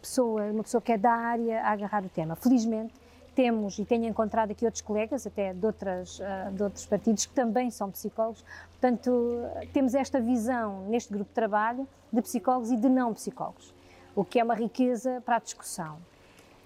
pessoa, 0.00 0.42
uma 0.50 0.62
pessoa 0.64 0.80
que 0.80 0.90
é 0.90 0.98
da 0.98 1.12
área 1.12 1.62
a 1.62 1.70
agarrar 1.70 2.02
o 2.02 2.08
tema. 2.08 2.34
Felizmente, 2.34 2.94
temos, 3.34 3.78
e 3.78 3.84
tenho 3.84 4.06
encontrado 4.06 4.50
aqui 4.50 4.64
outros 4.64 4.82
colegas, 4.82 5.26
até 5.26 5.52
de, 5.52 5.66
outras, 5.66 6.18
uh, 6.20 6.52
de 6.52 6.62
outros 6.62 6.86
partidos, 6.86 7.26
que 7.26 7.34
também 7.34 7.70
são 7.70 7.90
psicólogos, 7.90 8.44
portanto, 8.70 9.42
temos 9.72 9.94
esta 9.94 10.20
visão 10.20 10.86
neste 10.88 11.12
grupo 11.12 11.28
de 11.28 11.34
trabalho 11.34 11.86
de 12.12 12.22
psicólogos 12.22 12.70
e 12.70 12.76
de 12.76 12.88
não 12.88 13.12
psicólogos, 13.12 13.74
o 14.14 14.24
que 14.24 14.38
é 14.38 14.44
uma 14.44 14.54
riqueza 14.54 15.22
para 15.24 15.36
a 15.36 15.38
discussão. 15.38 15.98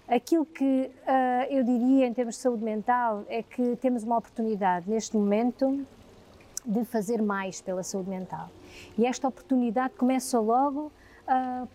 Aquilo 0.08 0.46
que 0.46 0.90
uh, 1.04 1.52
eu 1.52 1.62
diria 1.62 2.06
em 2.06 2.14
termos 2.14 2.36
de 2.36 2.40
saúde 2.40 2.64
mental 2.64 3.24
é 3.28 3.42
que 3.42 3.76
temos 3.76 4.04
uma 4.04 4.16
oportunidade 4.16 4.88
neste 4.88 5.14
momento 5.16 5.84
de 6.64 6.84
fazer 6.84 7.20
mais 7.20 7.60
pela 7.60 7.82
saúde 7.82 8.08
mental. 8.08 8.48
E 8.96 9.06
esta 9.06 9.28
oportunidade 9.28 9.94
começa 9.94 10.38
logo 10.38 10.90
uh, 11.26 11.68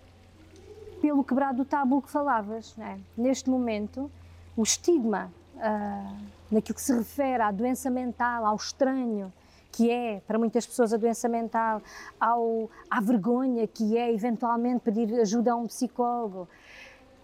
pelo 1.02 1.24
quebrar 1.24 1.54
do 1.54 1.66
tabu 1.66 2.02
que 2.02 2.10
falavas. 2.10 2.76
É? 2.80 2.98
Neste 3.18 3.50
momento, 3.50 4.10
o 4.56 4.64
estigma 4.64 5.32
uh, 5.56 6.18
naquilo 6.52 6.76
que 6.76 6.82
se 6.82 6.94
refere 6.94 7.42
à 7.42 7.52
doença 7.52 7.90
mental, 7.90 8.46
ao 8.46 8.56
estranho, 8.56 9.32
que 9.72 9.90
é 9.90 10.22
para 10.28 10.38
muitas 10.38 10.66
pessoas 10.66 10.94
a 10.94 10.98
doença 10.98 11.28
mental, 11.28 11.82
ao, 12.20 12.70
à 12.90 13.02
vergonha 13.02 13.68
que 13.68 13.98
é 13.98 14.14
eventualmente 14.14 14.82
pedir 14.82 15.20
ajuda 15.20 15.54
a 15.54 15.56
um 15.56 15.66
psicólogo, 15.66 16.48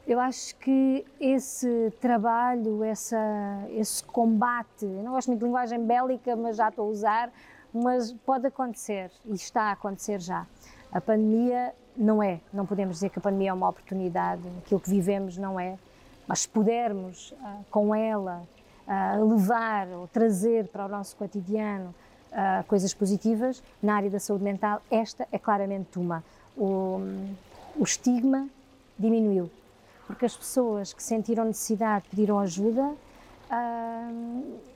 eu 0.07 0.19
acho 0.19 0.55
que 0.55 1.05
esse 1.19 1.93
trabalho, 2.01 2.83
essa, 2.83 3.63
esse 3.69 4.03
combate, 4.03 4.83
eu 4.83 5.03
não 5.03 5.11
gosto 5.11 5.27
muito 5.27 5.41
de 5.41 5.45
linguagem 5.45 5.85
bélica, 5.85 6.35
mas 6.35 6.57
já 6.57 6.69
estou 6.69 6.87
a 6.87 6.89
usar, 6.89 7.31
mas 7.71 8.11
pode 8.25 8.47
acontecer 8.47 9.11
e 9.23 9.33
está 9.35 9.65
a 9.65 9.71
acontecer 9.73 10.19
já. 10.19 10.47
A 10.91 10.99
pandemia 10.99 11.75
não 11.95 12.23
é, 12.23 12.41
não 12.51 12.65
podemos 12.65 12.95
dizer 12.95 13.09
que 13.09 13.19
a 13.19 13.21
pandemia 13.21 13.51
é 13.51 13.53
uma 13.53 13.69
oportunidade, 13.69 14.41
aquilo 14.65 14.79
que 14.79 14.89
vivemos 14.89 15.37
não 15.37 15.59
é, 15.59 15.77
mas 16.29 16.41
se 16.41 16.49
pudermos 16.49 17.31
uh, 17.31 17.65
com 17.71 17.93
ela 17.95 18.43
uh, 18.87 19.27
levar 19.27 19.87
ou 19.87 20.07
trazer 20.07 20.67
para 20.67 20.85
o 20.85 20.87
nosso 20.87 21.15
cotidiano 21.15 21.89
uh, 22.31 22.63
coisas 22.67 22.93
positivas 22.93 23.63
na 23.81 23.95
área 23.95 24.11
da 24.11 24.19
saúde 24.19 24.43
mental, 24.43 24.79
esta 24.91 25.27
é 25.31 25.39
claramente 25.39 25.97
uma. 25.97 26.23
O, 26.55 26.99
o 27.75 27.83
estigma 27.83 28.47
diminuiu 28.97 29.49
porque 30.05 30.23
as 30.23 30.37
pessoas 30.37 30.93
que 30.93 31.01
sentiram 31.01 31.45
necessidade 31.45 32.05
pediram 32.09 32.39
ajuda 32.39 32.93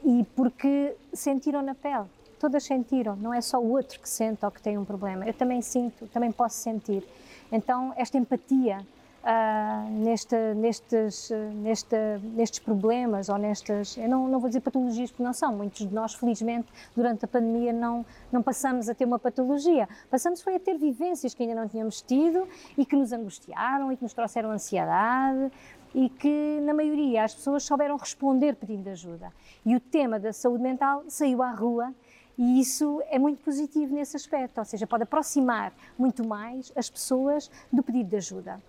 e 0.04 0.24
porque 0.36 0.96
sentiram 1.12 1.64
na 1.64 1.74
pele. 1.74 2.06
Todas 2.40 2.64
sentiram, 2.64 3.16
não 3.16 3.34
é 3.34 3.42
só 3.42 3.60
o 3.60 3.72
outro 3.72 4.00
que 4.00 4.08
sente 4.08 4.46
ou 4.46 4.52
que 4.52 4.62
tem 4.62 4.78
um 4.78 4.86
problema. 4.86 5.26
Eu 5.26 5.34
também 5.34 5.60
sinto, 5.62 6.06
também 6.08 6.32
posso 6.32 6.58
sentir. 6.58 7.04
Então, 7.52 7.94
esta 7.98 8.16
empatia 8.16 8.86
uh, 9.24 9.90
nesta, 9.90 10.54
nestes, 10.54 11.32
nesta, 11.56 12.20
nestes 12.24 12.60
problemas 12.60 13.30
ou 13.30 13.38
nestas, 13.38 13.98
eu 13.98 14.08
não, 14.08 14.28
não 14.28 14.40
vou 14.40 14.50
dizer 14.50 14.62
patologias 14.62 15.10
porque 15.12 15.24
não 15.24 15.34
são, 15.34 15.56
muitos 15.56 15.88
de 15.88 15.94
nós 15.94 16.14
felizmente 16.14 16.68
durante 16.96 17.26
a 17.26 17.28
pandemia 17.28 17.74
não, 17.74 18.06
não 18.32 18.44
passamos 18.44 18.90
a 18.90 18.94
ter 18.94 19.06
uma 19.06 19.20
patologia, 19.20 19.88
passamos 20.10 20.42
foi 20.42 20.56
a 20.56 20.60
ter 20.60 20.78
vivências 20.78 21.34
que 21.34 21.44
ainda 21.44 21.56
não 21.56 21.68
tínhamos 21.68 22.02
tido 22.02 22.48
e 22.78 22.86
que 22.86 22.96
nos 22.96 23.12
angustiaram 23.12 23.92
e 23.92 23.98
que 23.98 24.04
nos 24.04 24.14
trouxeram 24.14 24.52
ansiedade 24.52 25.52
e 25.96 26.10
que 26.10 26.60
na 26.64 26.74
maioria 26.74 27.24
as 27.24 27.36
pessoas 27.36 27.64
souberam 27.64 27.96
responder 27.98 28.56
pedindo 28.56 28.90
ajuda. 28.90 29.32
E 29.64 29.76
o 29.76 29.80
tema 29.80 30.20
da 30.20 30.34
saúde 30.34 30.64
mental 30.64 31.04
saiu 31.08 31.44
à 31.44 31.52
rua 31.52 31.94
e 32.36 32.60
isso 32.60 33.00
é 33.12 33.20
muito 33.20 33.44
positivo 33.44 33.94
nesse 33.94 34.18
aspecto, 34.18 34.58
ou 34.58 34.66
seja, 34.66 34.88
pode 34.88 35.04
aproximar 35.04 35.72
muito 35.96 36.28
mais 36.28 36.74
as 36.76 36.90
pessoas 36.90 37.50
do 37.72 37.84
pedido 37.84 38.10
de 38.10 38.16
ajuda 38.16 38.60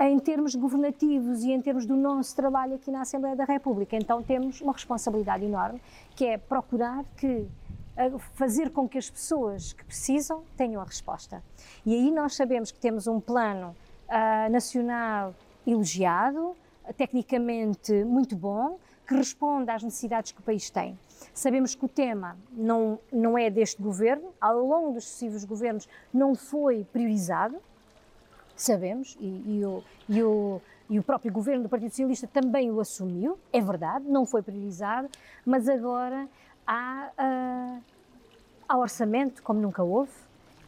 em 0.00 0.18
termos 0.18 0.54
governativos 0.54 1.42
e 1.42 1.52
em 1.52 1.60
termos 1.60 1.84
do 1.84 1.94
nosso 1.94 2.34
trabalho 2.34 2.74
aqui 2.76 2.90
na 2.90 3.02
Assembleia 3.02 3.36
da 3.36 3.44
República. 3.44 3.96
Então 3.96 4.22
temos 4.22 4.60
uma 4.60 4.72
responsabilidade 4.72 5.44
enorme, 5.44 5.80
que 6.16 6.24
é 6.24 6.38
procurar 6.38 7.04
que 7.16 7.46
fazer 8.32 8.70
com 8.70 8.88
que 8.88 8.96
as 8.96 9.10
pessoas 9.10 9.74
que 9.74 9.84
precisam 9.84 10.42
tenham 10.56 10.80
a 10.80 10.84
resposta. 10.84 11.42
E 11.84 11.94
aí 11.94 12.10
nós 12.10 12.34
sabemos 12.34 12.70
que 12.72 12.78
temos 12.78 13.06
um 13.06 13.20
plano 13.20 13.76
uh, 14.08 14.50
nacional 14.50 15.34
elogiado, 15.66 16.56
tecnicamente 16.96 17.92
muito 18.04 18.34
bom, 18.34 18.78
que 19.06 19.14
responde 19.14 19.70
às 19.70 19.82
necessidades 19.82 20.32
que 20.32 20.40
o 20.40 20.42
país 20.42 20.70
tem. 20.70 20.98
Sabemos 21.34 21.74
que 21.74 21.84
o 21.84 21.88
tema 21.88 22.38
não, 22.52 22.98
não 23.12 23.36
é 23.36 23.50
deste 23.50 23.82
governo, 23.82 24.32
ao 24.40 24.64
longo 24.64 24.92
dos 24.92 25.04
sucessivos 25.04 25.44
governos 25.44 25.88
não 26.14 26.34
foi 26.34 26.84
priorizado, 26.84 27.60
sabemos, 28.62 29.16
e, 29.20 29.58
e, 29.58 29.64
o, 29.64 29.82
e, 30.08 30.22
o, 30.22 30.60
e 30.88 30.98
o 30.98 31.02
próprio 31.02 31.32
governo 31.32 31.62
do 31.62 31.68
Partido 31.68 31.90
Socialista 31.90 32.26
também 32.26 32.70
o 32.70 32.80
assumiu, 32.80 33.38
é 33.52 33.60
verdade, 33.60 34.04
não 34.08 34.26
foi 34.26 34.42
priorizado, 34.42 35.08
mas 35.44 35.68
agora 35.68 36.28
há, 36.66 37.10
uh, 37.18 37.82
há 38.68 38.78
orçamento 38.78 39.42
como 39.42 39.60
nunca 39.60 39.82
houve, 39.82 40.12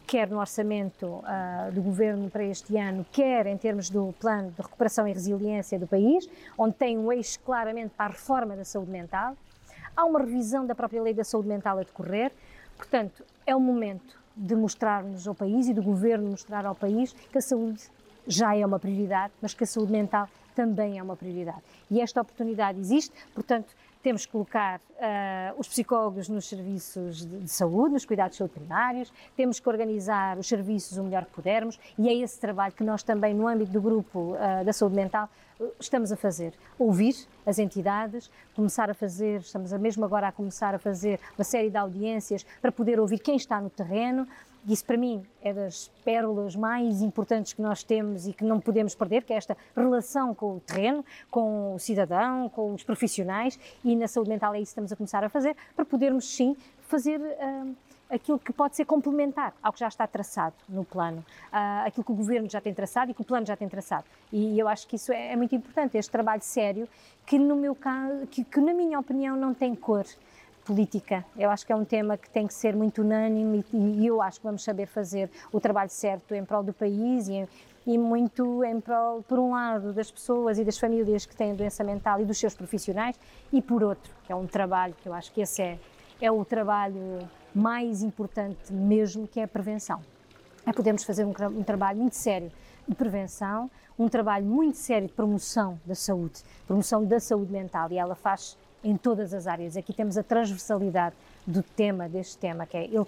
quer 0.05 0.29
no 0.29 0.39
orçamento 0.39 1.05
uh, 1.05 1.71
do 1.71 1.81
governo 1.81 2.29
para 2.29 2.43
este 2.43 2.77
ano, 2.77 3.05
quer 3.11 3.47
em 3.47 3.57
termos 3.57 3.89
do 3.89 4.13
plano 4.19 4.51
de 4.51 4.61
recuperação 4.61 5.07
e 5.07 5.13
resiliência 5.13 5.79
do 5.79 5.87
país, 5.87 6.29
onde 6.57 6.75
tem 6.75 6.97
um 6.97 7.11
eixo 7.11 7.39
claramente 7.39 7.93
para 7.95 8.05
a 8.05 8.09
reforma 8.09 8.55
da 8.55 8.65
saúde 8.65 8.91
mental. 8.91 9.35
Há 9.95 10.05
uma 10.05 10.19
revisão 10.19 10.65
da 10.65 10.75
própria 10.75 11.01
lei 11.01 11.13
da 11.13 11.23
saúde 11.23 11.47
mental 11.47 11.77
a 11.79 11.83
decorrer, 11.83 12.31
portanto, 12.77 13.23
é 13.45 13.55
o 13.55 13.59
momento 13.59 14.22
de 14.35 14.55
mostrarmos 14.55 15.27
ao 15.27 15.35
país 15.35 15.67
e 15.67 15.73
do 15.73 15.81
governo 15.81 16.31
mostrar 16.31 16.65
ao 16.65 16.75
país 16.75 17.13
que 17.13 17.37
a 17.37 17.41
saúde 17.41 17.83
já 18.27 18.55
é 18.55 18.65
uma 18.65 18.79
prioridade, 18.79 19.33
mas 19.41 19.53
que 19.53 19.63
a 19.63 19.67
saúde 19.67 19.91
mental 19.91 20.27
também 20.55 20.97
é 20.97 21.03
uma 21.03 21.15
prioridade. 21.15 21.61
E 21.89 21.99
esta 21.99 22.21
oportunidade 22.21 22.79
existe, 22.79 23.13
portanto, 23.33 23.75
temos 24.01 24.25
que 24.25 24.31
colocar 24.31 24.79
uh, 24.79 25.57
os 25.57 25.67
psicólogos 25.67 26.27
nos 26.27 26.47
serviços 26.47 27.25
de, 27.25 27.39
de, 27.39 27.49
saúde, 27.49 27.93
nos 27.93 28.05
cuidados 28.05 28.33
de 28.33 28.37
saúde 28.39 28.53
primários, 28.53 29.11
temos 29.35 29.59
que 29.59 29.69
organizar 29.69 30.37
os 30.37 30.47
serviços 30.47 30.97
o 30.97 31.03
melhor 31.03 31.25
que 31.25 31.31
pudermos 31.31 31.79
e 31.97 32.09
é 32.09 32.13
esse 32.13 32.39
trabalho 32.39 32.73
que 32.73 32.83
nós 32.83 33.01
também, 33.01 33.33
no 33.33 33.47
âmbito 33.47 33.71
do 33.71 33.81
grupo 33.81 34.33
uh, 34.33 34.65
da 34.65 34.73
saúde 34.73 34.95
mental, 34.95 35.29
estamos 35.79 36.11
a 36.11 36.15
fazer. 36.15 36.53
Ouvir 36.77 37.15
as 37.45 37.59
entidades, 37.59 38.29
começar 38.55 38.89
a 38.89 38.93
fazer, 38.93 39.41
estamos 39.41 39.71
mesmo 39.73 40.05
agora 40.05 40.27
a 40.27 40.31
começar 40.31 40.73
a 40.73 40.79
fazer 40.79 41.19
uma 41.37 41.43
série 41.43 41.69
de 41.69 41.77
audiências 41.77 42.45
para 42.61 42.71
poder 42.71 42.99
ouvir 42.99 43.19
quem 43.19 43.35
está 43.35 43.59
no 43.59 43.69
terreno, 43.69 44.27
isso 44.67 44.85
para 44.85 44.95
mim 44.95 45.25
é 45.41 45.53
das 45.53 45.91
pérolas 46.05 46.55
mais 46.55 47.01
importantes 47.01 47.51
que 47.51 47.61
nós 47.61 47.83
temos 47.83 48.27
e 48.27 48.33
que 48.33 48.45
não 48.45 48.61
podemos 48.61 48.95
perder, 48.95 49.23
que 49.23 49.33
é 49.33 49.35
esta 49.35 49.57
relação 49.75 50.33
com 50.33 50.55
o 50.55 50.59
terreno, 50.61 51.03
com 51.29 51.75
o 51.75 51.79
cidadão, 51.79 52.47
com 52.47 52.73
os 52.73 52.81
profissionais 52.81 53.59
e 53.83 53.93
na 53.93 54.07
saúde 54.07 54.29
mental 54.29 54.55
é 54.55 54.59
isso 54.59 54.67
que 54.67 54.71
estamos 54.71 54.91
a 54.93 54.95
começar 54.95 55.23
a 55.23 55.29
fazer, 55.29 55.55
para 55.75 55.83
podermos 55.83 56.25
sim 56.33 56.55
fazer 56.79 57.19
uh, 57.19 57.75
aquilo 58.09 58.37
que 58.37 58.53
pode 58.53 58.75
ser 58.75 58.85
complementar 58.85 59.53
ao 59.61 59.73
que 59.73 59.79
já 59.79 59.87
está 59.87 60.05
traçado 60.05 60.55
no 60.69 60.85
plano, 60.85 61.25
uh, 61.51 61.87
aquilo 61.87 62.03
que 62.03 62.11
o 62.11 62.15
governo 62.15 62.49
já 62.49 62.61
tem 62.61 62.73
traçado 62.73 63.11
e 63.11 63.13
que 63.13 63.21
o 63.21 63.25
plano 63.25 63.45
já 63.45 63.55
tem 63.55 63.67
traçado. 63.67 64.05
E 64.31 64.57
eu 64.59 64.67
acho 64.67 64.87
que 64.87 64.95
isso 64.95 65.11
é, 65.11 65.33
é 65.33 65.35
muito 65.35 65.55
importante, 65.55 65.97
este 65.97 66.11
trabalho 66.11 66.41
sério, 66.41 66.87
que 67.25 67.39
no 67.39 67.55
meu 67.55 67.73
caso, 67.73 68.27
que, 68.27 68.43
que 68.43 68.59
na 68.59 68.73
minha 68.73 68.99
opinião 68.99 69.35
não 69.35 69.53
tem 69.53 69.73
cor 69.75 70.05
política. 70.63 71.25
Eu 71.37 71.49
acho 71.49 71.65
que 71.65 71.71
é 71.71 71.75
um 71.75 71.85
tema 71.85 72.17
que 72.17 72.29
tem 72.29 72.47
que 72.47 72.53
ser 72.53 72.75
muito 72.75 73.01
unânime 73.01 73.65
e, 73.73 74.01
e 74.01 74.07
eu 74.07 74.21
acho 74.21 74.39
que 74.39 74.45
vamos 74.45 74.63
saber 74.63 74.87
fazer 74.87 75.29
o 75.51 75.59
trabalho 75.59 75.89
certo 75.89 76.33
em 76.33 76.43
prol 76.45 76.63
do 76.63 76.73
país 76.73 77.27
e, 77.27 77.47
e 77.85 77.97
muito 77.97 78.63
em 78.63 78.79
prol, 78.79 79.21
por 79.23 79.39
um 79.39 79.51
lado, 79.51 79.93
das 79.93 80.09
pessoas 80.09 80.57
e 80.57 80.63
das 80.63 80.77
famílias 80.77 81.25
que 81.25 81.35
têm 81.35 81.53
doença 81.53 81.83
mental 81.83 82.21
e 82.21 82.25
dos 82.25 82.37
seus 82.37 82.55
profissionais 82.55 83.19
e 83.51 83.61
por 83.61 83.83
outro, 83.83 84.13
que 84.25 84.31
é 84.31 84.35
um 84.35 84.47
trabalho 84.47 84.95
que 85.01 85.07
eu 85.07 85.13
acho 85.13 85.31
que 85.33 85.41
esse 85.41 85.61
é, 85.61 85.79
é 86.21 86.31
o 86.31 86.45
trabalho 86.45 87.19
mais 87.53 88.01
importante 88.01 88.71
mesmo, 88.71 89.27
que 89.27 89.39
é 89.39 89.43
a 89.43 89.47
prevenção. 89.47 90.01
É 90.65 90.97
fazer 90.97 91.25
um, 91.25 91.33
um 91.57 91.63
trabalho 91.63 91.99
muito 91.99 92.15
sério 92.15 92.51
de 92.87 92.95
prevenção, 92.95 93.69
um 93.97 94.07
trabalho 94.09 94.45
muito 94.45 94.77
sério 94.77 95.07
de 95.07 95.13
promoção 95.13 95.79
da 95.85 95.95
saúde, 95.95 96.41
promoção 96.65 97.03
da 97.03 97.19
saúde 97.19 97.51
mental 97.51 97.91
e 97.91 97.97
ela 97.97 98.15
faz 98.15 98.57
em 98.83 98.97
todas 98.97 99.33
as 99.33 99.47
áreas. 99.47 99.77
Aqui 99.77 99.93
temos 99.93 100.17
a 100.17 100.23
transversalidade 100.23 101.15
do 101.45 101.61
tema, 101.61 102.09
deste 102.09 102.37
tema, 102.37 102.65
que 102.65 102.77
é 102.77 102.85
ele 102.85 103.05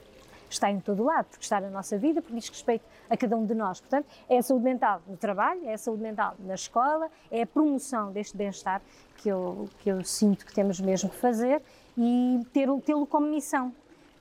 está 0.50 0.72
em 0.72 0.80
todo 0.80 1.04
lado, 1.04 1.26
porque 1.26 1.44
está 1.44 1.60
na 1.60 1.70
nossa 1.70 1.98
vida, 1.98 2.22
porque 2.22 2.38
diz 2.38 2.48
respeito 2.48 2.86
a 3.10 3.18
cada 3.18 3.36
um 3.36 3.46
de 3.46 3.54
nós. 3.54 3.82
Portanto, 3.82 4.06
é 4.30 4.38
a 4.38 4.44
saúde 4.44 4.64
mental 4.64 5.02
no 5.08 5.18
trabalho, 5.18 5.62
é 5.66 5.74
a 5.74 5.78
saúde 5.78 6.04
mental 6.04 6.36
na 6.40 6.56
escola, 6.56 7.10
é 7.32 7.42
a 7.42 7.48
promoção 7.48 8.12
deste 8.12 8.38
bem-estar 8.38 8.82
que 9.18 9.30
eu, 9.30 9.68
que 9.80 9.90
eu 9.90 10.04
sinto 10.04 10.46
que 10.46 10.54
temos 10.54 10.80
mesmo 10.80 11.10
que 11.10 11.18
fazer 11.18 11.62
e 11.98 12.42
tê-lo 12.54 13.08
como 13.08 13.28
missão, 13.28 13.74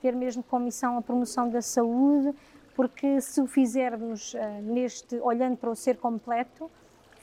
ter 0.05 0.15
mesmo 0.15 0.43
como 0.43 0.65
missão 0.65 0.99
a 0.99 1.01
promoção 1.01 1.49
da 1.49 1.63
saúde, 1.63 2.31
porque 2.75 3.19
se 3.21 3.41
o 3.41 3.47
fizermos 3.47 4.35
uh, 4.35 4.37
neste, 4.61 5.15
olhando 5.15 5.57
para 5.57 5.71
o 5.71 5.75
ser 5.75 5.97
completo, 5.97 6.69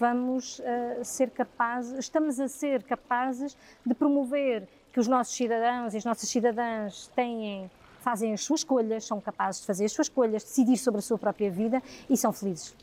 vamos 0.00 0.58
uh, 0.58 1.04
ser 1.04 1.30
capazes, 1.30 1.96
estamos 1.96 2.40
a 2.40 2.48
ser 2.48 2.82
capazes 2.82 3.56
de 3.86 3.94
promover 3.94 4.66
que 4.92 4.98
os 4.98 5.06
nossos 5.06 5.32
cidadãos 5.32 5.94
e 5.94 5.98
as 5.98 6.04
nossas 6.04 6.28
cidadãs 6.28 7.06
têm, 7.14 7.70
fazem 8.00 8.32
as 8.32 8.42
suas 8.42 8.60
escolhas, 8.60 9.04
são 9.04 9.20
capazes 9.20 9.60
de 9.60 9.66
fazer 9.68 9.84
as 9.84 9.92
suas 9.92 10.08
escolhas, 10.08 10.42
decidir 10.42 10.76
sobre 10.76 10.98
a 10.98 11.02
sua 11.02 11.18
própria 11.18 11.52
vida 11.52 11.80
e 12.10 12.16
são 12.16 12.32
felizes. 12.32 12.74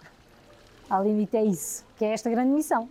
Ao 0.89 1.03
limite 1.03 1.35
é 1.35 1.43
isso, 1.43 1.85
que 1.97 2.05
é 2.05 2.13
esta 2.13 2.29
grande 2.29 2.51
missão. 2.51 2.87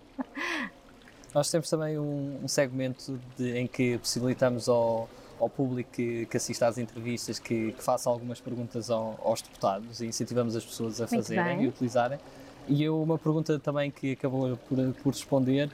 Nós 1.34 1.50
temos 1.50 1.70
também 1.70 1.98
um, 1.98 2.40
um 2.44 2.48
segmento 2.48 3.18
de, 3.34 3.56
em 3.56 3.66
que 3.66 3.96
possibilitamos 3.96 4.68
ao, 4.68 5.08
ao 5.40 5.48
público 5.48 5.90
que, 5.92 6.26
que 6.26 6.36
assista 6.36 6.66
às 6.66 6.78
entrevistas 6.78 7.38
que, 7.38 7.72
que 7.72 7.82
faça 7.82 8.10
algumas 8.10 8.40
perguntas 8.40 8.90
ao, 8.90 9.18
aos 9.22 9.40
deputados 9.42 10.00
e 10.00 10.06
incentivamos 10.06 10.56
as 10.56 10.64
pessoas 10.64 11.00
a 11.00 11.04
Muito 11.04 11.16
fazerem 11.16 11.56
bem. 11.56 11.64
e 11.64 11.68
utilizarem. 11.68 12.18
E 12.66 12.82
eu, 12.82 13.00
uma 13.02 13.18
pergunta 13.18 13.58
também 13.58 13.90
que 13.90 14.12
acabou 14.12 14.56
por, 14.68 14.78
por 15.02 15.12
responder, 15.12 15.70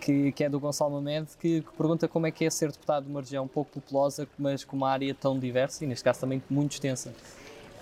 que, 0.00 0.32
que 0.32 0.42
é 0.42 0.48
do 0.48 0.58
Gonçalo 0.58 0.92
Mamed, 0.94 1.28
que, 1.38 1.60
que 1.62 1.72
pergunta 1.76 2.08
como 2.08 2.26
é 2.26 2.30
que 2.30 2.44
é 2.44 2.50
ser 2.50 2.72
deputado 2.72 3.04
de 3.04 3.10
uma 3.10 3.20
região 3.20 3.46
pouco 3.46 3.70
populosa, 3.70 4.26
mas 4.36 4.64
com 4.64 4.76
uma 4.76 4.90
área 4.90 5.14
tão 5.14 5.38
diversa 5.38 5.84
e, 5.84 5.86
neste 5.86 6.02
caso, 6.02 6.20
também 6.20 6.42
muito 6.50 6.72
extensa. 6.72 7.14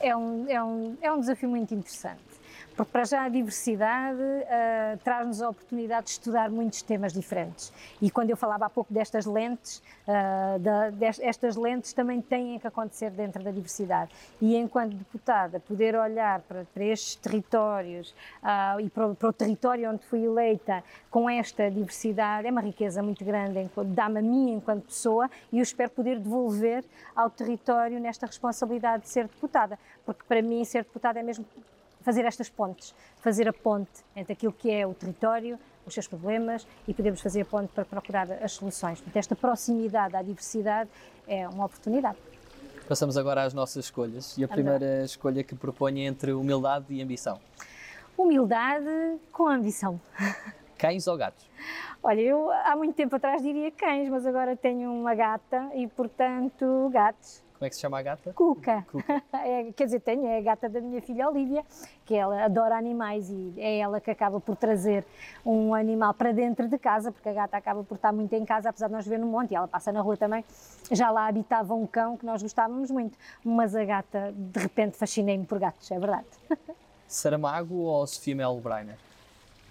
É 0.01 0.14
um, 0.14 0.47
é 0.49 0.62
um, 0.62 0.97
é 1.01 1.12
um 1.12 1.21
desafio 1.21 1.49
muito 1.49 1.75
interessante. 1.75 2.21
Porque, 2.76 2.92
para 2.92 3.04
já, 3.04 3.24
a 3.24 3.28
diversidade 3.28 4.20
ah, 4.48 4.96
traz-nos 5.04 5.42
a 5.42 5.50
oportunidade 5.50 6.06
de 6.06 6.11
estudar 6.12 6.48
muitos 6.50 6.80
temas 6.80 7.12
diferentes. 7.12 7.72
E 8.00 8.11
quando 8.11 8.30
eu 8.30 8.37
falava 8.37 8.66
há 8.66 8.70
pouco 8.70 8.92
destas 8.92 9.26
lentes, 9.26 9.83
ah, 10.09 10.56
da- 10.59 10.90
des- 10.90 11.20
estas 11.20 11.56
lentes 11.56 11.92
também 11.92 12.22
têm 12.22 12.59
que 12.59 12.66
acontecer 12.66 13.11
dentro 13.11 13.42
da 13.42 13.50
diversidade. 13.50 14.11
E, 14.40 14.56
enquanto 14.56 14.94
deputada, 14.94 15.61
poder 15.61 15.94
olhar 15.94 16.40
para, 16.42 16.64
para 16.72 16.85
estes 16.85 17.16
territórios 17.16 18.14
ah, 18.42 18.76
e 18.80 18.88
para, 18.88 19.09
o- 19.09 19.14
para 19.14 19.28
o 19.28 19.33
território 19.33 19.90
onde 19.90 20.02
fui 20.04 20.24
eleita 20.24 20.83
com 21.11 21.28
esta 21.28 21.70
diversidade 21.70 22.46
é 22.46 22.50
uma 22.50 22.61
riqueza 22.62 23.02
muito 23.02 23.24
grande, 23.24 23.68
dá-me 23.88 24.20
a 24.20 24.22
mim 24.22 24.52
enquanto 24.54 24.85
pessoa 24.85 25.28
e 25.52 25.59
eu 25.59 25.62
espero 25.62 25.90
poder 25.90 26.18
devolver 26.18 26.85
ao 27.14 27.28
território 27.28 27.98
nesta 28.00 28.24
responsabilidade 28.26 29.02
de 29.02 29.09
ser 29.11 29.24
deputada. 29.24 29.78
Porque, 30.06 30.22
para 30.26 30.40
mim, 30.40 30.64
ser 30.64 30.85
deputada 30.85 31.20
é 31.20 31.22
mesmo 31.22 31.44
fazer 32.11 32.25
estas 32.25 32.49
pontes, 32.49 32.92
fazer 33.18 33.49
a 33.49 33.53
ponte 33.53 34.03
entre 34.16 34.33
aquilo 34.33 34.53
que 34.53 34.68
é 34.68 34.85
o 34.85 34.92
território, 34.92 35.57
os 35.87 35.94
seus 35.94 36.09
problemas 36.09 36.66
e 36.88 36.92
podemos 36.92 37.20
fazer 37.20 37.42
a 37.42 37.44
ponte 37.44 37.73
para 37.73 37.85
procurar 37.85 38.29
as 38.42 38.51
soluções. 38.51 38.99
Portanto, 38.99 39.16
esta 39.16 39.37
proximidade 39.37 40.16
à 40.16 40.23
diversidade 40.23 40.90
é 41.29 41.49
uma 41.49 41.66
oportunidade. 41.66 42.18
Passamos 42.88 43.16
agora 43.16 43.44
às 43.44 43.55
nossas 43.55 43.85
escolhas. 43.85 44.37
E 44.37 44.42
a 44.42 44.49
primeira 44.49 45.05
escolha 45.05 45.44
que 45.44 45.55
proponho 45.55 45.99
é 45.99 46.07
entre 46.07 46.33
humildade 46.33 46.87
e 46.90 47.01
ambição. 47.01 47.38
Humildade 48.18 49.20
com 49.31 49.46
ambição. 49.46 50.01
Cães 50.77 51.07
ou 51.07 51.16
gatos? 51.16 51.49
Olha, 52.03 52.20
eu 52.20 52.51
há 52.51 52.75
muito 52.75 52.96
tempo 52.96 53.14
atrás 53.14 53.40
diria 53.40 53.70
cães, 53.70 54.09
mas 54.09 54.27
agora 54.27 54.57
tenho 54.57 54.90
uma 54.92 55.14
gata 55.14 55.70
e, 55.77 55.87
portanto, 55.87 56.90
gatos. 56.92 57.44
Como 57.61 57.66
é 57.66 57.68
que 57.68 57.77
se 57.77 57.83
chama 57.83 57.99
a 57.99 58.03
gata? 58.03 58.33
Cuca. 58.33 58.87
Cuca. 58.90 59.23
É, 59.44 59.70
quer 59.73 59.85
dizer, 59.85 60.01
tenho, 60.01 60.27
é 60.27 60.38
a 60.38 60.40
gata 60.40 60.66
da 60.66 60.81
minha 60.81 61.03
filha 61.03 61.29
Olivia, 61.29 61.62
que 62.07 62.14
ela 62.14 62.44
adora 62.44 62.75
animais 62.75 63.29
e 63.31 63.55
é 63.59 63.79
ela 63.79 64.01
que 64.01 64.11
acaba 64.11 64.40
por 64.40 64.57
trazer 64.57 65.05
um 65.44 65.75
animal 65.75 66.14
para 66.14 66.33
dentro 66.33 66.68
de 66.68 66.79
casa, 66.79 67.12
porque 67.12 67.29
a 67.29 67.33
gata 67.35 67.59
acaba 67.59 67.85
por 67.85 67.96
estar 67.96 68.12
muito 68.12 68.33
em 68.33 68.46
casa, 68.46 68.70
apesar 68.70 68.87
de 68.87 68.94
nós 68.94 69.07
ver 69.07 69.18
no 69.18 69.27
monte, 69.27 69.51
e 69.51 69.55
ela 69.55 69.68
passa 69.68 69.92
na 69.92 70.01
rua 70.01 70.16
também. 70.16 70.42
Já 70.90 71.11
lá 71.11 71.27
habitava 71.27 71.75
um 71.75 71.87
cão 71.87 72.16
que 72.16 72.25
nós 72.25 72.42
gostávamos 72.42 72.90
muito, 72.90 73.18
mas 73.44 73.75
a 73.75 73.85
gata, 73.85 74.33
de 74.35 74.61
repente, 74.61 74.96
fascinei-me 74.96 75.44
por 75.44 75.59
gatos, 75.59 75.90
é 75.90 75.99
verdade. 75.99 76.27
Saramago 77.07 77.75
ou 77.75 78.07
Sofia 78.07 78.37
Mel 78.37 78.59
Breiner? 78.59 78.96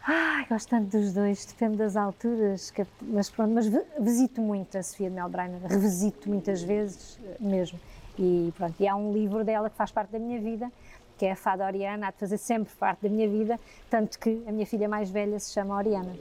Ai, 0.08 0.46
gosto 0.50 0.70
tanto 0.70 0.98
dos 0.98 1.14
dois, 1.14 1.46
depende 1.46 1.78
das 1.78 1.96
alturas, 1.96 2.72
que- 2.72 2.86
mas 3.02 3.30
pronto, 3.30 3.52
mas 3.54 3.68
vi- 3.68 3.84
visito 4.00 4.42
muito 4.42 4.78
a 4.78 4.82
Sofia 4.84 5.10
de 5.10 5.16
Melbrenner, 5.16 5.62
revisito 5.62 6.30
muitas 6.30 6.62
vezes 6.64 7.20
eh, 7.24 7.36
mesmo. 7.40 7.80
E 8.18 8.52
pronto, 8.58 8.76
e 8.80 8.88
há 8.88 8.96
um 8.96 9.14
livro 9.14 9.44
dela 9.44 9.70
que 9.70 9.76
faz 9.76 9.92
parte 9.92 10.12
da 10.12 10.20
minha 10.20 10.40
vida, 10.40 10.72
que 11.18 11.26
é 11.26 11.32
a 11.34 11.36
Fada 11.36 11.66
Oriana, 11.66 12.08
há 12.08 12.12
de 12.12 12.18
fazer 12.18 12.38
sempre 12.38 12.74
parte 12.76 13.02
da 13.04 13.10
minha 13.10 13.28
vida, 13.30 13.60
tanto 13.90 14.18
que 14.18 14.42
a 14.48 14.52
minha 14.52 14.66
filha 14.66 14.88
mais 14.90 15.10
velha 15.10 15.40
se 15.40 15.52
chama 15.54 15.76
Oriana. 15.76 16.16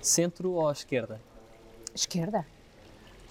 Centro 0.00 0.50
ou 0.52 0.70
esquerda? 0.70 1.20
Esquerda? 1.94 2.44